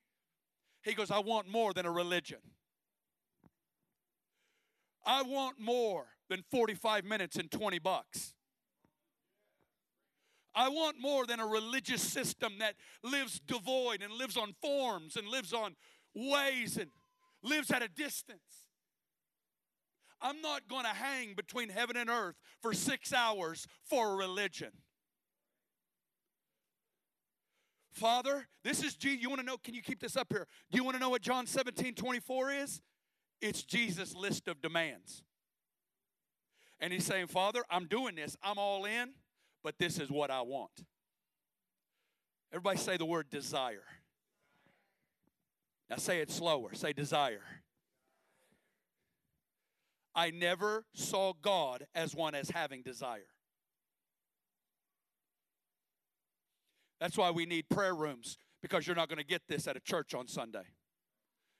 He 0.82 0.94
goes, 0.94 1.12
I 1.12 1.20
want 1.20 1.48
more 1.48 1.72
than 1.72 1.86
a 1.86 1.92
religion. 1.92 2.38
I 5.06 5.22
want 5.22 5.60
more 5.60 6.06
than 6.28 6.42
45 6.50 7.04
minutes 7.04 7.36
and 7.36 7.48
20 7.48 7.78
bucks. 7.78 8.34
I 10.54 10.68
want 10.68 11.00
more 11.00 11.24
than 11.26 11.40
a 11.40 11.46
religious 11.46 12.02
system 12.02 12.54
that 12.58 12.74
lives 13.02 13.40
devoid 13.40 14.02
and 14.02 14.12
lives 14.12 14.36
on 14.36 14.54
forms 14.60 15.16
and 15.16 15.26
lives 15.28 15.52
on 15.52 15.76
ways 16.14 16.76
and 16.76 16.90
lives 17.42 17.70
at 17.70 17.82
a 17.82 17.88
distance. 17.88 18.68
I'm 20.20 20.40
not 20.40 20.68
going 20.68 20.84
to 20.84 20.90
hang 20.90 21.34
between 21.34 21.68
heaven 21.68 21.96
and 21.96 22.08
earth 22.08 22.36
for 22.60 22.72
six 22.72 23.12
hours 23.12 23.66
for 23.84 24.16
religion. 24.16 24.70
Father, 27.92 28.46
this 28.64 28.82
is 28.82 28.94
G. 28.94 29.14
You 29.14 29.28
want 29.28 29.40
to 29.40 29.46
know? 29.46 29.58
Can 29.58 29.74
you 29.74 29.82
keep 29.82 30.00
this 30.00 30.16
up 30.16 30.28
here? 30.30 30.46
Do 30.70 30.76
you 30.78 30.84
want 30.84 30.96
to 30.96 31.00
know 31.00 31.10
what 31.10 31.22
John 31.22 31.46
17 31.46 31.94
24 31.94 32.52
is? 32.52 32.80
It's 33.40 33.64
Jesus' 33.64 34.14
list 34.14 34.48
of 34.48 34.62
demands. 34.62 35.22
And 36.80 36.92
he's 36.92 37.04
saying, 37.04 37.26
Father, 37.26 37.62
I'm 37.70 37.86
doing 37.86 38.14
this. 38.14 38.36
I'm 38.42 38.58
all 38.58 38.84
in, 38.86 39.10
but 39.62 39.78
this 39.78 39.98
is 39.98 40.10
what 40.10 40.30
I 40.30 40.42
want. 40.42 40.84
Everybody 42.52 42.78
say 42.78 42.96
the 42.96 43.04
word 43.04 43.30
desire. 43.30 43.84
Now 45.92 45.98
say 45.98 46.20
it 46.20 46.30
slower. 46.30 46.72
Say 46.72 46.94
desire. 46.94 47.42
I 50.14 50.30
never 50.30 50.86
saw 50.94 51.34
God 51.42 51.86
as 51.94 52.14
one 52.14 52.34
as 52.34 52.48
having 52.48 52.80
desire. 52.80 53.28
That's 56.98 57.18
why 57.18 57.30
we 57.30 57.44
need 57.44 57.68
prayer 57.68 57.94
rooms 57.94 58.38
because 58.62 58.86
you're 58.86 58.96
not 58.96 59.10
going 59.10 59.18
to 59.18 59.24
get 59.24 59.42
this 59.50 59.66
at 59.66 59.76
a 59.76 59.80
church 59.80 60.14
on 60.14 60.28
Sunday. 60.28 60.64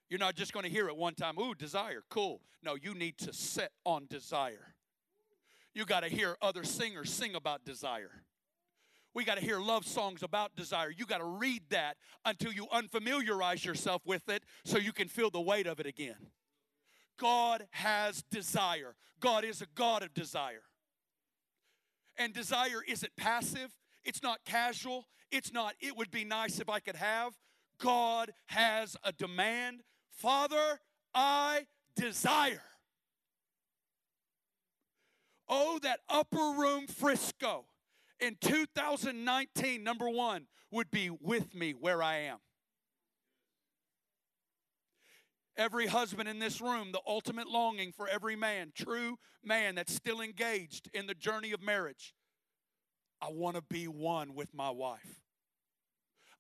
You're 0.09 0.19
not 0.19 0.35
just 0.35 0.55
going 0.55 0.65
to 0.65 0.71
hear 0.71 0.89
it 0.89 0.97
one 0.97 1.15
time, 1.15 1.39
ooh, 1.39 1.55
desire, 1.55 2.03
cool. 2.09 2.41
No, 2.63 2.75
you 2.75 2.95
need 2.95 3.19
to 3.19 3.35
sit 3.35 3.69
on 3.85 4.07
desire. 4.09 4.75
You 5.75 5.85
got 5.85 6.05
to 6.05 6.09
hear 6.09 6.39
other 6.41 6.65
singers 6.65 7.13
sing 7.13 7.35
about 7.35 7.67
desire. 7.67 8.23
We 9.15 9.25
got 9.25 9.37
to 9.37 9.45
hear 9.45 9.61
love 9.61 9.87
songs 9.87 10.23
about 10.23 10.57
desire. 10.57 10.91
You 10.91 11.05
got 11.05 11.19
to 11.19 11.25
read 11.25 11.63
that 11.71 11.97
until 12.25 12.53
you 12.53 12.67
unfamiliarize 12.67 13.65
yourself 13.65 14.03
with 14.07 14.29
it 14.29 14.43
so 14.65 14.79
you 14.79 14.93
can 14.93 15.09
feel 15.09 15.31
the 15.31 15.41
weight 15.41 15.67
of 15.67 15.81
it 15.81 15.87
again. 15.87 16.17
God 17.19 17.67
has 17.71 18.23
desire. 18.31 18.97
God 19.21 19.45
is 19.45 19.61
a 19.61 19.67
God 19.75 20.03
of 20.03 20.15
desire. 20.15 20.63
And 22.17 22.33
desire 22.33 22.83
isn't 22.87 23.13
passive, 23.17 23.77
it's 24.05 24.23
not 24.23 24.45
casual, 24.45 25.07
it's 25.31 25.53
not, 25.53 25.75
it 25.81 25.97
would 25.97 26.11
be 26.11 26.25
nice 26.25 26.59
if 26.59 26.69
I 26.69 26.81
could 26.81 26.97
have. 26.97 27.35
God 27.79 28.33
has 28.47 28.97
a 29.03 29.13
demand. 29.13 29.83
Father, 30.11 30.81
I 31.15 31.67
desire. 31.97 32.63
Oh, 35.49 35.79
that 35.83 36.01
upper 36.09 36.55
room 36.59 36.87
Frisco 36.87 37.65
in 38.23 38.37
2019, 38.41 39.83
number 39.83 40.09
one, 40.09 40.47
would 40.71 40.91
be 40.91 41.11
with 41.11 41.55
me 41.55 41.73
where 41.73 42.03
I 42.03 42.19
am. 42.19 42.39
Every 45.57 45.87
husband 45.87 46.29
in 46.29 46.39
this 46.39 46.61
room, 46.61 46.93
the 46.93 47.01
ultimate 47.07 47.49
longing 47.49 47.93
for 47.93 48.09
every 48.09 48.37
man, 48.37 48.73
true 48.75 49.19
man 49.45 49.75
that's 49.75 49.95
still 49.95 50.23
engaged 50.23 50.89
in 50.95 51.07
the 51.07 51.15
journey 51.15 51.53
of 51.53 51.61
marriage. 51.61 52.15
I 53.21 53.29
want 53.31 53.57
to 53.57 53.63
be 53.63 53.85
one 53.85 54.35
with 54.35 54.55
my 54.55 54.71
wife. 54.71 55.21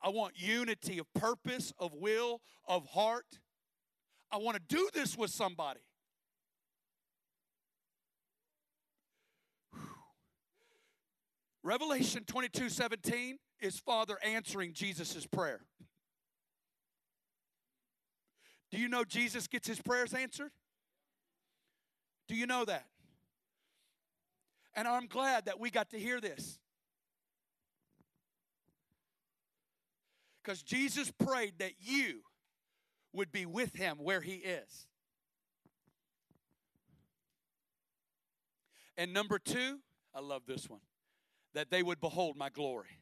I 0.03 0.09
want 0.09 0.33
unity 0.37 0.99
of 0.99 1.13
purpose, 1.15 1.73
of 1.79 1.93
will, 1.95 2.41
of 2.67 2.87
heart. 2.87 3.39
I 4.33 4.39
want 4.39 4.57
to 4.57 4.63
do 4.75 4.89
this 4.95 5.17
with 5.17 5.31
somebody. 5.31 5.81
Revelation 11.63 12.25
22 12.25 12.69
17 12.69 13.39
is 13.61 13.79
Father 13.79 14.19
answering 14.25 14.73
Jesus' 14.73 15.27
prayer. 15.27 15.61
Do 18.71 18.79
you 18.79 18.89
know 18.89 19.05
Jesus 19.05 19.47
gets 19.47 19.69
his 19.69 19.81
prayers 19.81 20.15
answered? 20.15 20.51
Do 22.27 22.35
you 22.35 22.47
know 22.47 22.65
that? 22.65 22.87
And 24.75 24.89
I'm 24.89 25.07
glad 25.07 25.45
that 25.45 25.61
we 25.61 25.71
got 25.71 25.91
to 25.91 25.99
hear 25.99 26.21
this. 26.21 26.59
Because 30.43 30.63
Jesus 30.63 31.11
prayed 31.11 31.59
that 31.59 31.73
you 31.79 32.23
would 33.13 33.31
be 33.31 33.47
with 33.47 33.75
him 33.75 33.99
where 33.99 34.21
he 34.21 34.37
is. 34.37 34.87
And 38.97 39.13
number 39.13 39.39
two, 39.39 39.79
I 40.15 40.21
love 40.21 40.43
this 40.47 40.69
one, 40.69 40.81
that 41.55 41.71
they 41.71 41.83
would 41.83 42.01
behold 42.01 42.37
my 42.37 42.49
glory. 42.49 42.99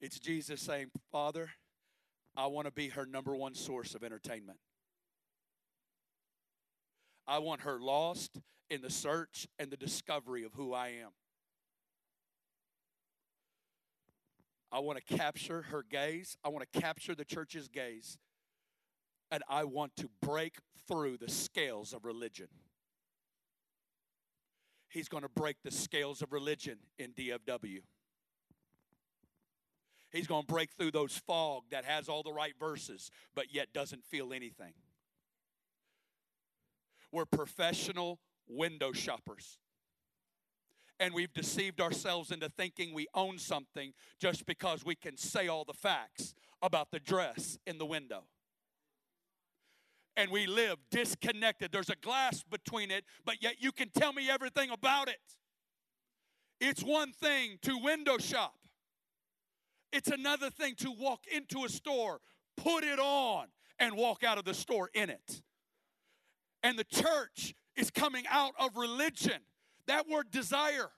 It's 0.00 0.18
Jesus 0.18 0.60
saying, 0.60 0.90
Father, 1.10 1.50
I 2.36 2.46
want 2.46 2.66
to 2.66 2.72
be 2.72 2.88
her 2.88 3.04
number 3.04 3.34
one 3.34 3.54
source 3.54 3.94
of 3.94 4.04
entertainment. 4.04 4.58
I 7.26 7.38
want 7.38 7.62
her 7.62 7.78
lost 7.80 8.40
in 8.70 8.80
the 8.80 8.90
search 8.90 9.48
and 9.58 9.70
the 9.70 9.76
discovery 9.76 10.44
of 10.44 10.54
who 10.54 10.72
I 10.72 10.88
am. 10.88 11.10
I 14.70 14.78
want 14.80 14.98
to 15.04 15.16
capture 15.16 15.62
her 15.62 15.82
gaze. 15.82 16.36
I 16.44 16.48
want 16.50 16.70
to 16.70 16.80
capture 16.80 17.14
the 17.14 17.24
church's 17.24 17.68
gaze. 17.68 18.18
And 19.30 19.42
I 19.48 19.64
want 19.64 19.96
to 19.96 20.08
break 20.22 20.56
through 20.86 21.18
the 21.18 21.30
scales 21.30 21.92
of 21.92 22.04
religion. 22.04 22.48
He's 24.88 25.08
going 25.08 25.22
to 25.22 25.28
break 25.28 25.56
the 25.62 25.70
scales 25.70 26.22
of 26.22 26.32
religion 26.32 26.78
in 26.98 27.12
DFW. 27.12 27.80
He's 30.10 30.26
going 30.26 30.42
to 30.42 30.52
break 30.52 30.70
through 30.72 30.92
those 30.92 31.16
fog 31.26 31.64
that 31.70 31.84
has 31.84 32.08
all 32.08 32.22
the 32.22 32.32
right 32.32 32.54
verses, 32.58 33.10
but 33.34 33.52
yet 33.52 33.72
doesn't 33.74 34.04
feel 34.04 34.32
anything. 34.32 34.72
We're 37.12 37.26
professional 37.26 38.18
window 38.48 38.92
shoppers. 38.92 39.58
And 41.00 41.14
we've 41.14 41.32
deceived 41.32 41.80
ourselves 41.80 42.32
into 42.32 42.48
thinking 42.48 42.92
we 42.92 43.06
own 43.14 43.38
something 43.38 43.92
just 44.18 44.46
because 44.46 44.84
we 44.84 44.96
can 44.96 45.16
say 45.16 45.46
all 45.46 45.64
the 45.64 45.74
facts 45.74 46.34
about 46.60 46.90
the 46.90 46.98
dress 46.98 47.58
in 47.66 47.78
the 47.78 47.86
window. 47.86 48.24
And 50.18 50.32
we 50.32 50.48
live 50.48 50.78
disconnected. 50.90 51.70
There's 51.70 51.90
a 51.90 51.96
glass 51.96 52.42
between 52.42 52.90
it, 52.90 53.04
but 53.24 53.40
yet 53.40 53.54
you 53.60 53.70
can 53.70 53.88
tell 53.88 54.12
me 54.12 54.28
everything 54.28 54.68
about 54.70 55.08
it. 55.08 55.20
It's 56.60 56.82
one 56.82 57.12
thing 57.12 57.58
to 57.62 57.78
window 57.78 58.18
shop, 58.18 58.58
it's 59.92 60.08
another 60.10 60.50
thing 60.50 60.74
to 60.78 60.90
walk 60.90 61.20
into 61.32 61.64
a 61.64 61.68
store, 61.68 62.20
put 62.56 62.82
it 62.82 62.98
on, 62.98 63.46
and 63.78 63.96
walk 63.96 64.24
out 64.24 64.38
of 64.38 64.44
the 64.44 64.54
store 64.54 64.90
in 64.92 65.08
it. 65.08 65.40
And 66.64 66.76
the 66.76 66.84
church 66.84 67.54
is 67.76 67.88
coming 67.88 68.24
out 68.28 68.54
of 68.58 68.76
religion. 68.76 69.40
That 69.86 70.08
word 70.08 70.32
desire, 70.32 70.90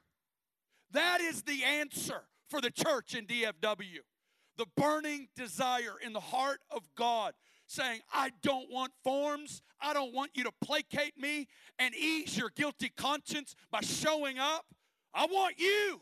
that 0.93 1.21
is 1.21 1.43
the 1.43 1.63
answer 1.63 2.23
for 2.49 2.63
the 2.63 2.71
church 2.71 3.15
in 3.15 3.27
DFW. 3.27 3.99
The 4.57 4.67
burning 4.77 5.29
desire 5.37 5.97
in 6.05 6.15
the 6.15 6.21
heart 6.21 6.61
of 6.71 6.83
God 6.97 7.35
saying, 7.71 8.01
I 8.13 8.31
don't 8.43 8.69
want 8.71 8.93
forms. 9.05 9.63
I 9.81 9.95
don't 9.95 10.13
want 10.13 10.33
you 10.35 10.45
to 10.45 10.53
placate 10.61 11.17
me 11.17 11.47
and 11.79 11.95
ease 11.95 12.37
your 12.37 12.51
guilty 12.51 12.91
conscience 12.97 13.55
by 13.71 13.81
showing 13.81 14.39
up. 14.39 14.65
I 15.15 15.27
want 15.27 15.59
you. 15.59 16.01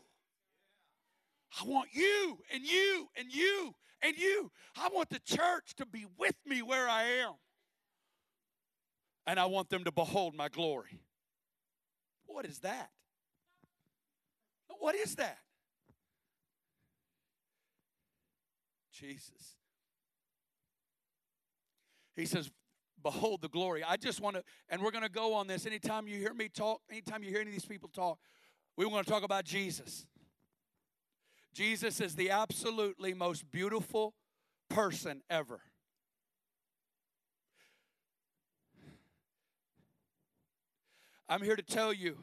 I 1.59 1.65
want 1.65 1.89
you 1.93 2.39
and 2.53 2.63
you 2.63 3.07
and 3.17 3.31
you 3.31 3.75
and 4.01 4.17
you. 4.17 4.51
I 4.75 4.89
want 4.91 5.09
the 5.09 5.19
church 5.19 5.75
to 5.77 5.85
be 5.85 6.05
with 6.17 6.35
me 6.45 6.61
where 6.61 6.89
I 6.89 7.03
am. 7.03 7.33
And 9.27 9.39
I 9.39 9.45
want 9.45 9.69
them 9.69 9.83
to 9.83 9.91
behold 9.91 10.35
my 10.35 10.49
glory. 10.49 11.01
What 12.25 12.45
is 12.45 12.59
that? 12.59 12.89
What 14.79 14.95
is 14.95 15.15
that? 15.15 15.37
Jesus. 18.91 19.58
He 22.19 22.25
says, 22.25 22.51
Behold 23.01 23.41
the 23.41 23.47
glory. 23.47 23.81
I 23.81 23.95
just 23.95 24.19
want 24.19 24.35
to, 24.35 24.43
and 24.67 24.81
we're 24.81 24.91
going 24.91 25.05
to 25.05 25.09
go 25.09 25.33
on 25.33 25.47
this. 25.47 25.65
Anytime 25.65 26.07
you 26.07 26.17
hear 26.17 26.33
me 26.33 26.49
talk, 26.49 26.81
anytime 26.91 27.23
you 27.23 27.29
hear 27.29 27.39
any 27.39 27.49
of 27.49 27.53
these 27.53 27.65
people 27.65 27.89
talk, 27.89 28.19
we 28.75 28.85
want 28.85 29.05
to 29.05 29.11
talk 29.11 29.23
about 29.23 29.45
Jesus. 29.45 30.05
Jesus 31.53 32.01
is 32.01 32.15
the 32.15 32.29
absolutely 32.29 33.13
most 33.13 33.49
beautiful 33.51 34.13
person 34.69 35.21
ever. 35.29 35.61
I'm 41.29 41.41
here 41.41 41.55
to 41.55 41.63
tell 41.63 41.93
you 41.93 42.17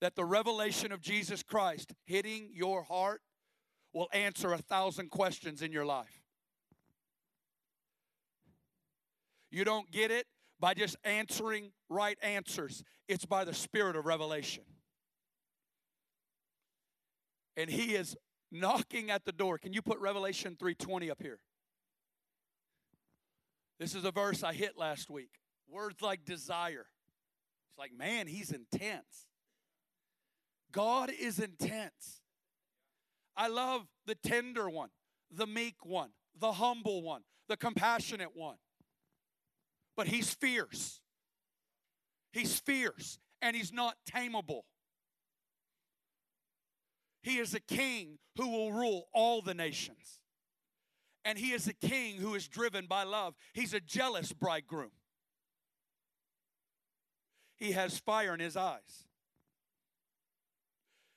that 0.00 0.14
the 0.14 0.24
revelation 0.24 0.92
of 0.92 1.00
Jesus 1.00 1.42
Christ 1.42 1.92
hitting 2.04 2.50
your 2.52 2.82
heart 2.82 3.20
will 3.92 4.08
answer 4.12 4.52
a 4.52 4.58
thousand 4.58 5.10
questions 5.10 5.62
in 5.62 5.72
your 5.72 5.86
life. 5.86 6.17
You 9.50 9.64
don't 9.64 9.90
get 9.90 10.10
it 10.10 10.26
by 10.60 10.74
just 10.74 10.96
answering 11.04 11.70
right 11.88 12.18
answers, 12.22 12.82
it's 13.08 13.24
by 13.24 13.44
the 13.44 13.54
spirit 13.54 13.96
of 13.96 14.06
revelation. 14.06 14.64
And 17.56 17.70
he 17.70 17.94
is 17.94 18.16
knocking 18.50 19.10
at 19.10 19.24
the 19.24 19.32
door. 19.32 19.58
Can 19.58 19.72
you 19.72 19.82
put 19.82 19.98
Revelation 19.98 20.56
3:20 20.56 21.10
up 21.10 21.22
here? 21.22 21.40
This 23.78 23.94
is 23.94 24.04
a 24.04 24.10
verse 24.10 24.42
I 24.42 24.52
hit 24.52 24.76
last 24.76 25.08
week. 25.10 25.30
Words 25.68 26.02
like 26.02 26.24
desire. 26.24 26.86
It's 27.70 27.78
like, 27.78 27.92
man, 27.92 28.26
he's 28.26 28.50
intense. 28.50 29.26
God 30.72 31.10
is 31.10 31.38
intense. 31.38 32.22
I 33.36 33.48
love 33.48 33.86
the 34.06 34.16
tender 34.16 34.68
one, 34.68 34.90
the 35.30 35.46
meek 35.46 35.84
one, 35.84 36.10
the 36.36 36.52
humble 36.52 37.02
one, 37.02 37.22
the 37.48 37.56
compassionate 37.56 38.34
one. 38.34 38.56
But 39.98 40.06
he's 40.06 40.32
fierce. 40.32 41.00
He's 42.32 42.60
fierce 42.60 43.18
and 43.42 43.56
he's 43.56 43.72
not 43.72 43.96
tameable. 44.08 44.60
He 47.24 47.38
is 47.38 47.52
a 47.52 47.58
king 47.58 48.18
who 48.36 48.48
will 48.48 48.72
rule 48.72 49.08
all 49.12 49.42
the 49.42 49.54
nations. 49.54 50.20
And 51.24 51.36
he 51.36 51.50
is 51.50 51.66
a 51.66 51.72
king 51.72 52.18
who 52.18 52.36
is 52.36 52.46
driven 52.46 52.86
by 52.86 53.02
love. 53.02 53.34
He's 53.52 53.74
a 53.74 53.80
jealous 53.80 54.32
bridegroom. 54.32 54.92
He 57.56 57.72
has 57.72 57.98
fire 57.98 58.32
in 58.34 58.40
his 58.40 58.56
eyes. 58.56 59.04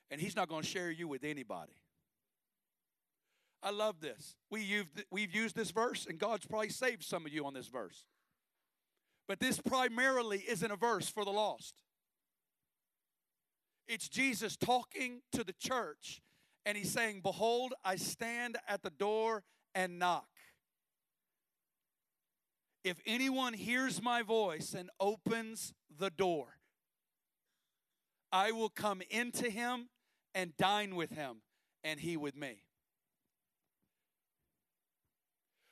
And 0.09 0.19
he's 0.19 0.35
not 0.35 0.49
going 0.49 0.63
to 0.63 0.67
share 0.67 0.89
you 0.89 1.07
with 1.07 1.23
anybody. 1.23 1.79
I 3.61 3.69
love 3.69 4.01
this. 4.01 4.35
We 4.49 4.85
we've 5.11 5.35
used 5.35 5.55
this 5.55 5.69
verse, 5.69 6.07
and 6.07 6.17
God's 6.17 6.47
probably 6.47 6.69
saved 6.69 7.03
some 7.03 7.27
of 7.27 7.31
you 7.31 7.45
on 7.45 7.53
this 7.53 7.67
verse. 7.67 8.05
But 9.27 9.39
this 9.39 9.59
primarily 9.59 10.43
isn't 10.47 10.71
a 10.71 10.75
verse 10.75 11.09
for 11.09 11.23
the 11.23 11.31
lost. 11.31 11.75
It's 13.87 14.07
Jesus 14.07 14.55
talking 14.57 15.21
to 15.31 15.43
the 15.43 15.53
church, 15.53 16.21
and 16.65 16.77
he's 16.77 16.91
saying, 16.91 17.21
Behold, 17.21 17.73
I 17.83 17.97
stand 17.97 18.57
at 18.67 18.83
the 18.83 18.89
door 18.89 19.43
and 19.75 19.99
knock. 19.99 20.27
If 22.83 22.97
anyone 23.05 23.53
hears 23.53 24.01
my 24.01 24.21
voice 24.21 24.73
and 24.73 24.89
opens 24.99 25.73
the 25.97 26.09
door, 26.09 26.57
I 28.31 28.51
will 28.51 28.69
come 28.69 29.01
into 29.09 29.49
him 29.49 29.89
and 30.33 30.55
dine 30.57 30.95
with 30.95 31.11
him, 31.11 31.41
and 31.83 31.99
he 31.99 32.17
with 32.17 32.35
me. 32.35 32.63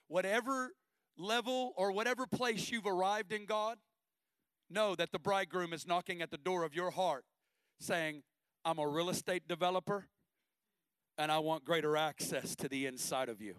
Whatever 0.08 0.74
level 1.20 1.74
or 1.76 1.92
whatever 1.92 2.26
place 2.26 2.72
you've 2.72 2.88
arrived 2.88 3.32
in 3.32 3.46
God, 3.46 3.78
know 4.70 4.96
that 4.96 5.12
the 5.12 5.20
bridegroom 5.20 5.74
is 5.74 5.86
knocking 5.86 6.22
at 6.22 6.32
the 6.32 6.38
door 6.38 6.64
of 6.64 6.74
your 6.74 6.92
heart 6.92 7.26
saying, 7.80 8.24
I'm 8.66 8.80
a 8.80 8.88
real 8.88 9.10
estate 9.10 9.48
developer 9.48 10.08
and 11.18 11.32
I 11.32 11.40
want 11.40 11.66
greater 11.66 11.98
access 11.98 12.56
to 12.58 12.70
the 12.70 12.86
inside 12.86 13.30
of 13.30 13.42
you. 13.42 13.56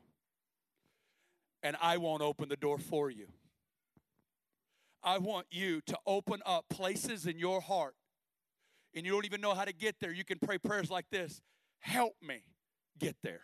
And 1.62 1.76
I 1.80 1.98
won't 1.98 2.22
open 2.22 2.48
the 2.48 2.56
door 2.56 2.78
for 2.78 3.10
you. 3.10 3.26
I 5.02 5.18
want 5.18 5.46
you 5.50 5.80
to 5.82 5.98
open 6.06 6.40
up 6.46 6.66
places 6.70 7.26
in 7.26 7.38
your 7.38 7.60
heart 7.60 7.94
and 8.94 9.06
you 9.06 9.12
don't 9.12 9.24
even 9.24 9.40
know 9.40 9.54
how 9.54 9.64
to 9.64 9.72
get 9.72 9.96
there. 10.00 10.12
You 10.12 10.24
can 10.24 10.38
pray 10.38 10.58
prayers 10.58 10.90
like 10.90 11.06
this 11.10 11.40
Help 11.80 12.14
me 12.22 12.42
get 12.98 13.16
there. 13.22 13.42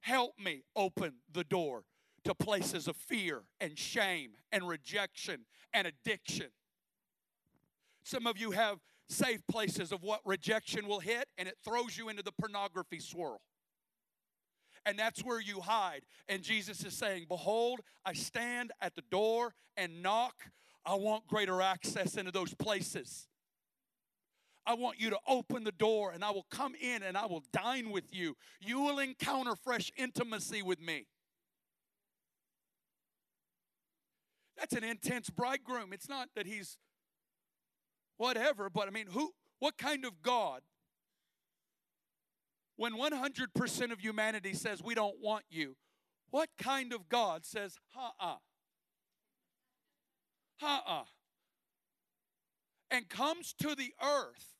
Help 0.00 0.32
me 0.38 0.62
open 0.74 1.14
the 1.32 1.44
door 1.44 1.84
to 2.26 2.34
places 2.34 2.88
of 2.88 2.96
fear 2.96 3.42
and 3.60 3.78
shame 3.78 4.32
and 4.50 4.68
rejection 4.68 5.46
and 5.72 5.86
addiction. 5.86 6.48
Some 8.02 8.26
of 8.26 8.36
you 8.36 8.50
have 8.50 8.78
safe 9.08 9.46
places 9.46 9.92
of 9.92 10.02
what 10.02 10.20
rejection 10.24 10.88
will 10.88 10.98
hit, 10.98 11.28
and 11.38 11.48
it 11.48 11.54
throws 11.64 11.96
you 11.96 12.08
into 12.08 12.24
the 12.24 12.32
pornography 12.32 12.98
swirl. 12.98 13.40
And 14.84 14.98
that's 14.98 15.20
where 15.24 15.40
you 15.40 15.60
hide. 15.60 16.02
And 16.28 16.42
Jesus 16.42 16.84
is 16.84 16.94
saying, 16.94 17.26
Behold, 17.28 17.80
I 18.04 18.12
stand 18.12 18.72
at 18.80 18.96
the 18.96 19.02
door 19.10 19.54
and 19.76 20.02
knock. 20.02 20.34
I 20.84 20.94
want 20.94 21.26
greater 21.28 21.62
access 21.62 22.16
into 22.16 22.32
those 22.32 22.54
places. 22.54 23.28
I 24.64 24.74
want 24.74 25.00
you 25.00 25.10
to 25.10 25.18
open 25.28 25.62
the 25.62 25.72
door 25.72 26.10
and 26.10 26.24
I 26.24 26.30
will 26.30 26.46
come 26.50 26.74
in 26.80 27.04
and 27.04 27.16
I 27.16 27.26
will 27.26 27.44
dine 27.52 27.90
with 27.90 28.12
you. 28.12 28.36
You 28.60 28.80
will 28.80 28.98
encounter 28.98 29.54
fresh 29.54 29.92
intimacy 29.96 30.62
with 30.62 30.80
me. 30.80 31.06
That's 34.58 34.74
an 34.74 34.84
intense 34.84 35.30
bridegroom. 35.30 35.92
It's 35.92 36.08
not 36.08 36.28
that 36.34 36.46
he's 36.46 36.78
whatever, 38.16 38.70
but 38.70 38.88
I 38.88 38.90
mean, 38.90 39.06
who 39.08 39.32
what 39.58 39.76
kind 39.76 40.04
of 40.04 40.22
God 40.22 40.62
when 42.76 42.92
100% 42.94 43.90
of 43.92 44.00
humanity 44.00 44.52
says 44.52 44.82
we 44.82 44.94
don't 44.94 45.16
want 45.20 45.44
you, 45.48 45.76
what 46.30 46.50
kind 46.58 46.92
of 46.92 47.08
God 47.08 47.44
says, 47.44 47.78
"Ha-uh. 47.94 48.36
Ha-uh." 50.60 51.04
And 52.90 53.08
comes 53.08 53.52
to 53.54 53.74
the 53.74 53.94
earth 54.02 54.54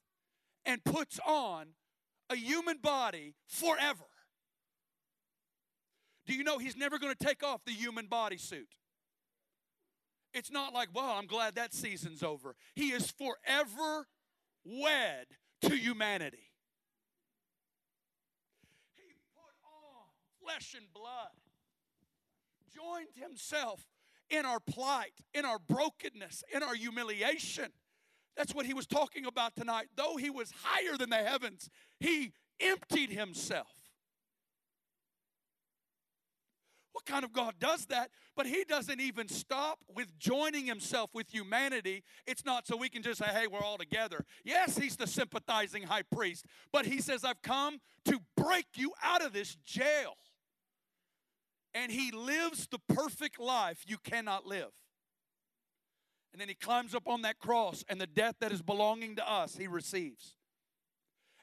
and 0.65 0.83
puts 0.85 1.21
on 1.27 1.75
a 2.29 2.37
human 2.37 2.79
body 2.79 3.35
forever. 3.47 4.07
Do 6.27 6.35
you 6.35 6.43
know 6.43 6.59
he's 6.59 6.77
never 6.77 6.99
going 6.99 7.15
to 7.15 7.25
take 7.25 7.45
off 7.45 7.65
the 7.65 7.73
human 7.73 8.07
body 8.07 8.37
suit? 8.37 8.75
It's 10.37 10.51
not 10.51 10.75
like, 10.75 10.91
well, 10.93 11.13
I'm 11.13 11.27
glad 11.27 11.55
that 11.55 11.73
season's 11.73 12.23
over. 12.23 12.57
He 12.75 12.91
is 12.91 13.11
forever 13.11 14.07
wed 14.67 15.25
to 15.63 15.75
humanity. 15.75 16.53
He 18.97 19.15
put 19.35 19.55
on 19.65 20.05
flesh 20.45 20.75
and 20.77 20.93
blood, 20.93 21.31
joined 22.71 23.15
himself 23.15 23.87
in 24.29 24.45
our 24.45 24.61
plight, 24.61 25.15
in 25.33 25.47
our 25.47 25.59
brokenness, 25.59 26.45
in 26.55 26.63
our 26.63 26.75
humiliation. 26.75 27.73
That's 28.37 28.55
what 28.55 28.67
he 28.67 28.75
was 28.75 28.87
talking 28.87 29.25
about 29.25 29.57
tonight. 29.57 29.87
Though 29.97 30.17
he 30.17 30.29
was 30.29 30.53
higher 30.63 30.99
than 30.99 31.09
the 31.09 31.17
heavens, 31.17 31.71
he 31.99 32.35
emptied 32.61 33.11
himself. 33.11 33.76
What 36.97 37.05
kind 37.05 37.25
of 37.27 37.33
God 37.35 37.57
does 37.61 37.85
that? 37.87 38.09
But 38.35 38.47
he 38.47 38.65
doesn't 38.65 39.03
even 39.03 39.29
stop 39.29 39.81
with 39.95 40.19
joining 40.19 40.65
himself 40.65 41.11
with 41.13 41.29
humanity. 41.29 42.03
It's 42.27 42.43
not 42.43 42.67
so 42.67 42.75
we 42.75 42.89
can 42.89 43.03
just 43.03 43.19
say, 43.19 43.27
hey, 43.27 43.47
we're 43.47 43.61
all 43.61 43.77
together. 43.77 44.25
Yes, 44.45 44.79
he's 44.79 44.97
the 44.97 45.07
sympathizing 45.07 45.83
high 45.83 46.05
priest, 46.11 46.47
but 46.73 46.87
he 46.87 47.03
says, 47.03 47.23
I've 47.23 47.43
come 47.43 47.81
to 48.07 48.19
break 48.35 48.65
you 48.77 48.95
out 49.05 49.23
of 49.23 49.35
this 49.35 49.57
jail. 49.57 50.15
And 51.75 51.93
he 51.93 52.13
lives 52.13 52.67
the 52.67 52.79
perfect 52.89 53.39
life 53.39 53.85
you 53.87 53.99
cannot 54.03 54.47
live. 54.47 54.73
And 56.33 56.41
then 56.41 56.49
he 56.49 56.55
climbs 56.55 56.95
up 56.95 57.07
on 57.07 57.21
that 57.23 57.39
cross, 57.39 57.85
and 57.91 58.01
the 58.01 58.07
death 58.07 58.37
that 58.41 58.53
is 58.53 58.63
belonging 58.63 59.17
to 59.17 59.31
us, 59.31 59.57
he 59.57 59.67
receives. 59.67 60.36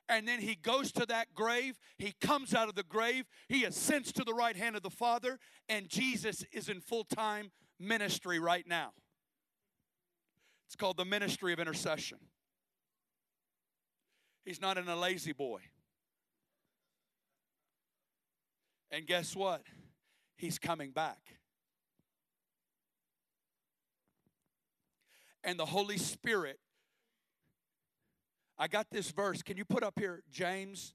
And 0.09 0.27
then 0.27 0.41
he 0.41 0.55
goes 0.55 0.91
to 0.93 1.05
that 1.05 1.33
grave. 1.33 1.79
He 1.97 2.13
comes 2.19 2.53
out 2.53 2.69
of 2.69 2.75
the 2.75 2.83
grave. 2.83 3.25
He 3.47 3.63
ascends 3.63 4.11
to 4.13 4.23
the 4.23 4.33
right 4.33 4.55
hand 4.55 4.75
of 4.75 4.83
the 4.83 4.89
Father, 4.89 5.39
and 5.69 5.87
Jesus 5.87 6.43
is 6.51 6.69
in 6.69 6.81
full 6.81 7.05
time 7.05 7.51
ministry 7.79 8.39
right 8.39 8.67
now. 8.67 8.91
It's 10.67 10.75
called 10.75 10.97
the 10.97 11.05
ministry 11.05 11.53
of 11.53 11.59
intercession. 11.59 12.17
He's 14.43 14.59
not 14.59 14.77
in 14.77 14.87
a 14.87 14.95
La-Z-Boy. 14.95 15.61
And 18.91 19.07
guess 19.07 19.35
what? 19.35 19.63
He's 20.35 20.59
coming 20.59 20.91
back. 20.91 21.37
and 25.43 25.59
the 25.59 25.65
Holy 25.65 25.97
Spirit. 25.97 26.59
I 28.57 28.67
got 28.67 28.89
this 28.91 29.11
verse. 29.11 29.41
Can 29.41 29.57
you 29.57 29.65
put 29.65 29.83
up 29.83 29.97
here, 29.99 30.23
James? 30.31 30.93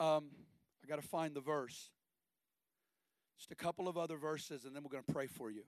Um, 0.00 0.30
I 0.82 0.88
got 0.88 1.00
to 1.00 1.06
find 1.08 1.34
the 1.34 1.40
verse. 1.40 1.90
Just 3.38 3.52
a 3.52 3.54
couple 3.54 3.88
of 3.88 3.96
other 3.96 4.16
verses, 4.16 4.64
and 4.64 4.74
then 4.74 4.82
we're 4.82 4.90
going 4.90 5.04
to 5.04 5.12
pray 5.12 5.26
for 5.26 5.50
you. 5.50 5.62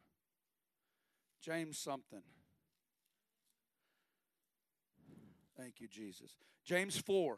James 1.41 1.79
something. 1.79 2.23
Thank 5.57 5.81
you, 5.81 5.89
Jesus. 5.89 6.37
James 6.65 6.97
4. 6.97 7.37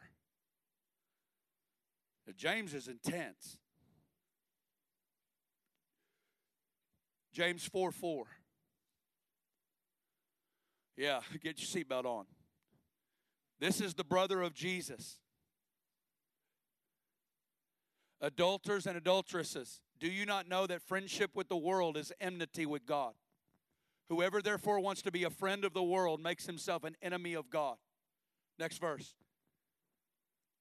Now, 2.27 2.33
James 2.37 2.75
is 2.75 2.87
intense. 2.87 3.59
James 7.33 7.65
4 7.67 7.91
4. 7.93 8.25
Yeah, 10.97 11.21
get 11.43 11.59
your 11.59 11.85
seatbelt 11.85 12.05
on. 12.05 12.27
This 13.61 13.81
is 13.81 13.95
the 13.95 14.05
brother 14.05 14.41
of 14.41 14.55
Jesus. 14.55 15.19
Adulterers 18.21 18.87
and 18.87 18.97
adulteresses, 18.97 19.81
do 19.99 20.09
you 20.09 20.27
not 20.27 20.49
know 20.49 20.67
that 20.67 20.83
friendship 20.83 21.31
with 21.35 21.49
the 21.49 21.57
world 21.57 21.97
is 21.97 22.13
enmity 22.21 22.67
with 22.67 22.87
God? 22.87 23.13
Whoever 24.09 24.43
therefore 24.43 24.81
wants 24.81 25.03
to 25.03 25.13
be 25.13 25.25
a 25.25 25.31
friend 25.31 25.65
of 25.65 25.73
the 25.73 25.83
world 25.83 26.21
makes 26.21 26.47
himself 26.47 26.85
an 26.85 26.97
enemy 27.01 27.35
of 27.35 27.49
God. 27.49 27.77
Next 28.59 28.79
verse. 28.79 29.15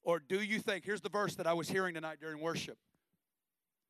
Or 0.03 0.19
do 0.19 0.41
you 0.41 0.59
think, 0.59 0.85
here's 0.85 1.01
the 1.01 1.09
verse 1.09 1.35
that 1.35 1.47
I 1.47 1.53
was 1.53 1.69
hearing 1.69 1.95
tonight 1.95 2.19
during 2.21 2.39
worship. 2.39 2.77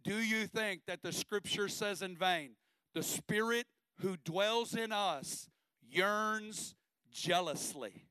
Do 0.03 0.16
you 0.16 0.47
think 0.47 0.82
that 0.88 1.03
the 1.03 1.12
scripture 1.12 1.68
says 1.68 2.01
in 2.01 2.16
vain, 2.16 2.51
the 2.93 3.03
spirit 3.03 3.68
who 4.01 4.18
dwells 4.18 4.76
in 4.76 4.91
us 4.91 5.49
yearns 5.89 6.76
jealously. 7.12 8.05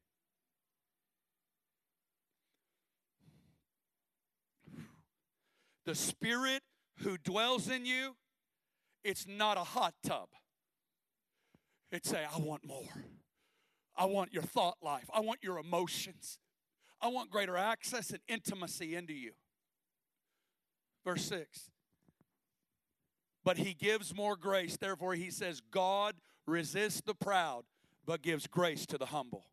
The 5.89 5.95
Spirit 5.95 6.61
who 6.99 7.17
dwells 7.17 7.71
in 7.71 7.87
you, 7.87 8.15
it's 9.05 9.27
not 9.27 9.57
a 9.57 9.65
hot 9.65 9.95
tub. 10.05 10.29
It's 11.91 12.13
a, 12.13 12.29
I 12.31 12.37
want 12.41 12.63
more. 12.63 13.07
I 13.97 14.05
want 14.05 14.31
your 14.31 14.43
thought 14.43 14.77
life. 14.83 15.09
I 15.15 15.21
want 15.21 15.39
your 15.43 15.59
emotions. 15.59 16.41
I 17.01 17.09
want 17.09 17.31
greater 17.31 17.57
access 17.57 18.11
and 18.11 18.19
intimacy 18.29 18.97
into 18.97 19.15
you. 19.15 19.33
Verse 21.07 21.25
6. 21.25 21.71
But 23.43 23.57
he 23.57 23.73
gives 23.73 24.15
more 24.15 24.37
grace. 24.37 24.77
Therefore, 24.77 25.15
he 25.15 25.31
says, 25.31 25.63
God 25.71 26.17
resists 26.47 27.01
the 27.01 27.15
proud, 27.15 27.65
but 28.05 28.21
gives 28.21 28.47
grace 28.47 28.85
to 28.89 28.99
the 28.99 29.07
humble. 29.07 29.47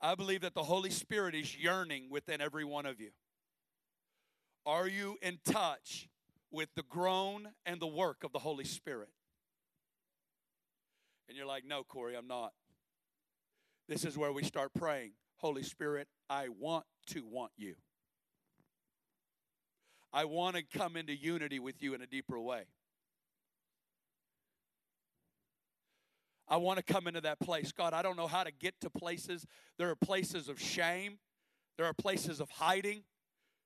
I 0.00 0.14
believe 0.14 0.42
that 0.42 0.54
the 0.54 0.62
Holy 0.62 0.90
Spirit 0.90 1.34
is 1.34 1.56
yearning 1.56 2.10
within 2.10 2.40
every 2.40 2.64
one 2.64 2.86
of 2.86 3.00
you. 3.00 3.10
Are 4.64 4.88
you 4.88 5.16
in 5.22 5.38
touch 5.44 6.08
with 6.50 6.68
the 6.74 6.82
groan 6.82 7.48
and 7.64 7.80
the 7.80 7.86
work 7.86 8.24
of 8.24 8.32
the 8.32 8.38
Holy 8.38 8.64
Spirit? 8.64 9.08
And 11.28 11.36
you're 11.36 11.46
like, 11.46 11.64
no, 11.64 11.82
Corey, 11.82 12.16
I'm 12.16 12.28
not. 12.28 12.52
This 13.88 14.04
is 14.04 14.18
where 14.18 14.32
we 14.32 14.42
start 14.42 14.72
praying 14.74 15.12
Holy 15.38 15.62
Spirit, 15.62 16.08
I 16.28 16.48
want 16.48 16.84
to 17.08 17.24
want 17.24 17.52
you. 17.56 17.74
I 20.12 20.24
want 20.24 20.56
to 20.56 20.62
come 20.62 20.96
into 20.96 21.14
unity 21.14 21.58
with 21.58 21.82
you 21.82 21.94
in 21.94 22.00
a 22.00 22.06
deeper 22.06 22.40
way. 22.40 22.64
I 26.48 26.56
want 26.58 26.78
to 26.78 26.92
come 26.92 27.08
into 27.08 27.20
that 27.22 27.40
place. 27.40 27.72
God, 27.72 27.92
I 27.92 28.02
don't 28.02 28.16
know 28.16 28.26
how 28.26 28.44
to 28.44 28.52
get 28.52 28.80
to 28.82 28.90
places. 28.90 29.46
There 29.78 29.90
are 29.90 29.96
places 29.96 30.48
of 30.48 30.60
shame, 30.60 31.18
there 31.76 31.86
are 31.86 31.94
places 31.94 32.40
of 32.40 32.50
hiding, 32.50 33.02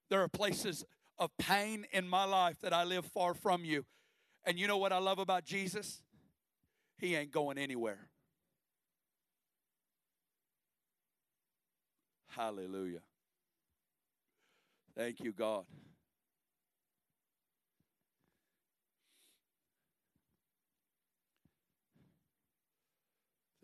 there 0.09 0.23
are 0.23 0.29
places 0.29 0.85
of 1.19 1.31
pain 1.39 1.87
in 1.93 2.09
my 2.09 2.25
life 2.25 2.59
that 2.63 2.73
I 2.73 2.85
live 2.85 3.05
far 3.05 3.35
from 3.35 3.65
you. 3.65 3.85
And 4.45 4.59
you 4.59 4.67
know 4.67 4.79
what 4.79 4.93
I 4.93 4.99
love 4.99 5.19
about 5.19 5.45
Jesus? 5.45 6.03
He 6.99 7.15
ain't 7.15 7.31
going 7.31 7.59
anywhere. 7.59 8.09
Hallelujah. 12.29 13.01
Thank 14.97 15.21
you, 15.21 15.33
God. 15.33 15.65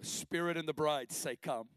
Spirit 0.06 0.56
and 0.56 0.68
the 0.68 0.72
bride 0.72 1.12
say, 1.12 1.36
Come. 1.36 1.68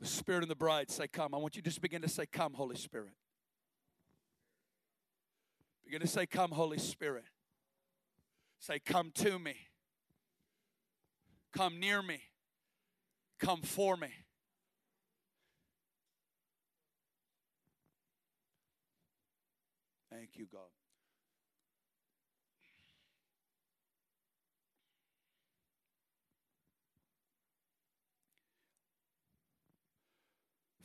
The 0.00 0.06
Spirit 0.06 0.42
and 0.42 0.50
the 0.50 0.56
bride 0.56 0.90
say, 0.90 1.08
Come. 1.08 1.34
I 1.34 1.38
want 1.38 1.56
you 1.56 1.62
to 1.62 1.68
just 1.68 1.80
begin 1.80 2.02
to 2.02 2.08
say, 2.08 2.26
Come, 2.26 2.54
Holy 2.54 2.76
Spirit. 2.76 3.14
Begin 5.84 6.00
to 6.00 6.06
say, 6.06 6.26
Come, 6.26 6.50
Holy 6.50 6.78
Spirit. 6.78 7.24
Say, 8.60 8.78
Come 8.78 9.10
to 9.16 9.38
me. 9.38 9.54
Come 11.52 11.80
near 11.80 12.02
me. 12.02 12.20
Come 13.40 13.62
for 13.62 13.96
me. 13.96 14.08
Thank 20.10 20.30
you, 20.34 20.46
God. 20.50 20.68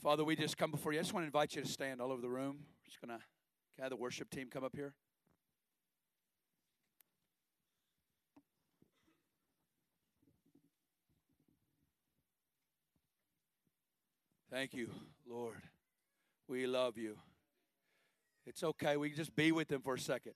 Father, 0.03 0.25
we 0.25 0.35
just 0.35 0.57
come 0.57 0.69
before 0.69 0.91
you. 0.91 0.99
I 0.99 1.01
just 1.01 1.13
want 1.13 1.23
to 1.23 1.27
invite 1.27 1.55
you 1.55 1.61
to 1.61 1.67
stand 1.67 2.01
all 2.01 2.11
over 2.11 2.21
the 2.21 2.27
room. 2.27 2.57
We're 2.59 2.89
just 2.89 2.99
going 2.99 3.17
to 3.17 3.81
have 3.81 3.89
the 3.89 3.95
worship 3.95 4.29
team 4.29 4.49
come 4.51 4.65
up 4.65 4.75
here. 4.75 4.93
Thank 14.51 14.73
you, 14.73 14.89
Lord. 15.25 15.61
We 16.49 16.67
love 16.67 16.97
you. 16.97 17.15
It's 18.45 18.61
okay. 18.61 18.97
We 18.97 19.07
can 19.07 19.17
just 19.17 19.33
be 19.37 19.53
with 19.53 19.69
them 19.69 19.81
for 19.81 19.93
a 19.93 19.99
second. 19.99 20.33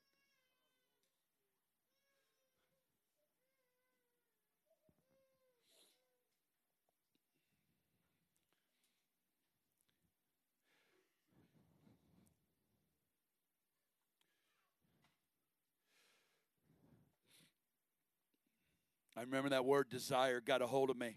I 19.18 19.22
remember 19.22 19.50
that 19.50 19.66
word 19.66 19.90
desire 19.90 20.40
got 20.40 20.62
a 20.62 20.68
hold 20.68 20.92
of 20.92 20.98
me. 20.98 21.16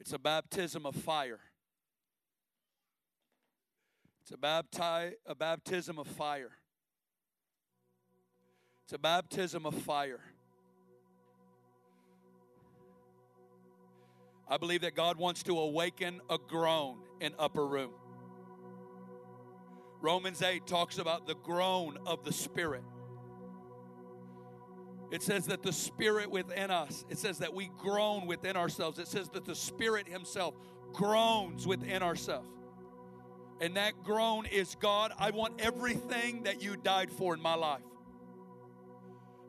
It's 0.00 0.14
a 0.14 0.18
baptism 0.18 0.86
of 0.86 0.96
fire. 0.96 1.40
It's 4.22 4.30
a, 4.30 4.36
bapti- 4.38 5.12
a 5.26 5.34
baptism 5.34 5.98
of 5.98 6.06
fire. 6.06 6.52
It's 8.84 8.94
a 8.94 8.98
baptism 8.98 9.66
of 9.66 9.74
fire. 9.74 10.20
I 14.48 14.56
believe 14.56 14.80
that 14.80 14.96
God 14.96 15.18
wants 15.18 15.42
to 15.42 15.58
awaken 15.58 16.22
a 16.30 16.38
groan 16.38 16.96
in 17.20 17.34
upper 17.38 17.66
room. 17.66 17.90
Romans 20.02 20.42
8 20.42 20.66
talks 20.66 20.98
about 20.98 21.28
the 21.28 21.36
groan 21.36 21.96
of 22.06 22.24
the 22.24 22.32
Spirit. 22.32 22.82
It 25.12 25.22
says 25.22 25.46
that 25.46 25.62
the 25.62 25.72
Spirit 25.72 26.28
within 26.30 26.72
us, 26.72 27.04
it 27.08 27.18
says 27.18 27.38
that 27.38 27.54
we 27.54 27.70
groan 27.78 28.26
within 28.26 28.56
ourselves. 28.56 28.98
It 28.98 29.06
says 29.06 29.28
that 29.30 29.44
the 29.44 29.54
Spirit 29.54 30.08
Himself 30.08 30.54
groans 30.92 31.66
within 31.66 32.02
ourselves. 32.02 32.48
And 33.60 33.76
that 33.76 34.02
groan 34.02 34.46
is 34.46 34.74
God, 34.80 35.12
I 35.18 35.30
want 35.30 35.60
everything 35.60 36.42
that 36.44 36.60
you 36.60 36.76
died 36.76 37.12
for 37.12 37.32
in 37.32 37.40
my 37.40 37.54
life. 37.54 37.82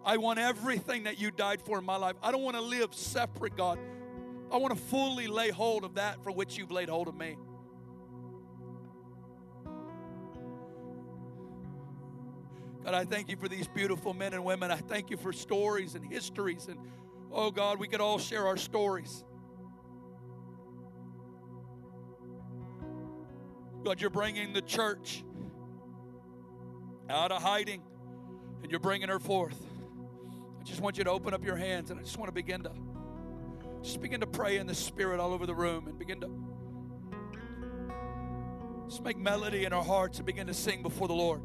I 0.05 0.17
want 0.17 0.37
everything 0.37 1.03
that 1.05 1.19
you 1.19 1.31
died 1.31 1.61
for 1.61 1.79
in 1.79 1.85
my 1.85 1.95
life. 1.95 2.15
I 2.21 2.31
don't 2.31 2.43
want 2.43 2.57
to 2.57 2.61
live 2.61 2.93
separate, 2.93 3.55
God. 3.55 3.79
I 4.51 4.57
want 4.57 4.75
to 4.75 4.79
fully 4.79 5.25
lay 5.25 5.49
hold 5.49 5.83
of 5.83 5.95
that 5.95 6.21
for 6.23 6.31
which 6.31 6.57
you've 6.57 6.71
laid 6.71 6.89
hold 6.89 7.07
of 7.07 7.15
me. 7.15 7.37
God, 12.83 12.93
I 12.93 13.05
thank 13.05 13.29
you 13.29 13.37
for 13.37 13.47
these 13.47 13.67
beautiful 13.67 14.13
men 14.13 14.33
and 14.33 14.43
women. 14.43 14.69
I 14.69 14.77
thank 14.77 15.09
you 15.09 15.15
for 15.15 15.31
stories 15.31 15.95
and 15.95 16.05
histories. 16.05 16.67
And 16.67 16.77
oh, 17.31 17.49
God, 17.49 17.79
we 17.79 17.87
could 17.87 18.01
all 18.01 18.19
share 18.19 18.45
our 18.45 18.57
stories. 18.57 19.23
God, 23.85 24.01
you're 24.01 24.09
bringing 24.09 24.51
the 24.53 24.61
church 24.61 25.23
out 27.09 27.31
of 27.31 27.41
hiding 27.41 27.81
and 28.61 28.71
you're 28.71 28.79
bringing 28.79 29.09
her 29.09 29.19
forth. 29.19 29.61
I 30.59 30.63
just 30.63 30.81
want 30.81 30.97
you 30.97 31.03
to 31.05 31.09
open 31.09 31.33
up 31.33 31.43
your 31.43 31.57
hands 31.57 31.89
and 31.89 31.99
I 31.99 32.03
just 32.03 32.17
want 32.17 32.29
to 32.29 32.33
begin 32.33 32.63
to 32.63 32.71
just 33.81 34.01
begin 34.01 34.21
to 34.21 34.27
pray 34.27 34.57
in 34.57 34.67
the 34.67 34.73
spirit 34.73 35.19
all 35.19 35.33
over 35.33 35.45
the 35.45 35.53
room 35.53 35.87
and 35.87 35.99
begin 35.99 36.21
to 36.21 36.29
just 38.87 39.03
make 39.03 39.17
melody 39.17 39.65
in 39.65 39.73
our 39.73 39.83
hearts 39.83 40.19
and 40.19 40.25
begin 40.25 40.47
to 40.47 40.53
sing 40.53 40.81
before 40.81 41.09
the 41.09 41.13
Lord. 41.13 41.41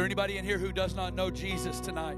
There 0.00 0.06
anybody 0.06 0.38
in 0.38 0.46
here 0.46 0.56
who 0.56 0.72
does 0.72 0.94
not 0.94 1.14
know 1.14 1.30
Jesus 1.30 1.78
tonight? 1.78 2.16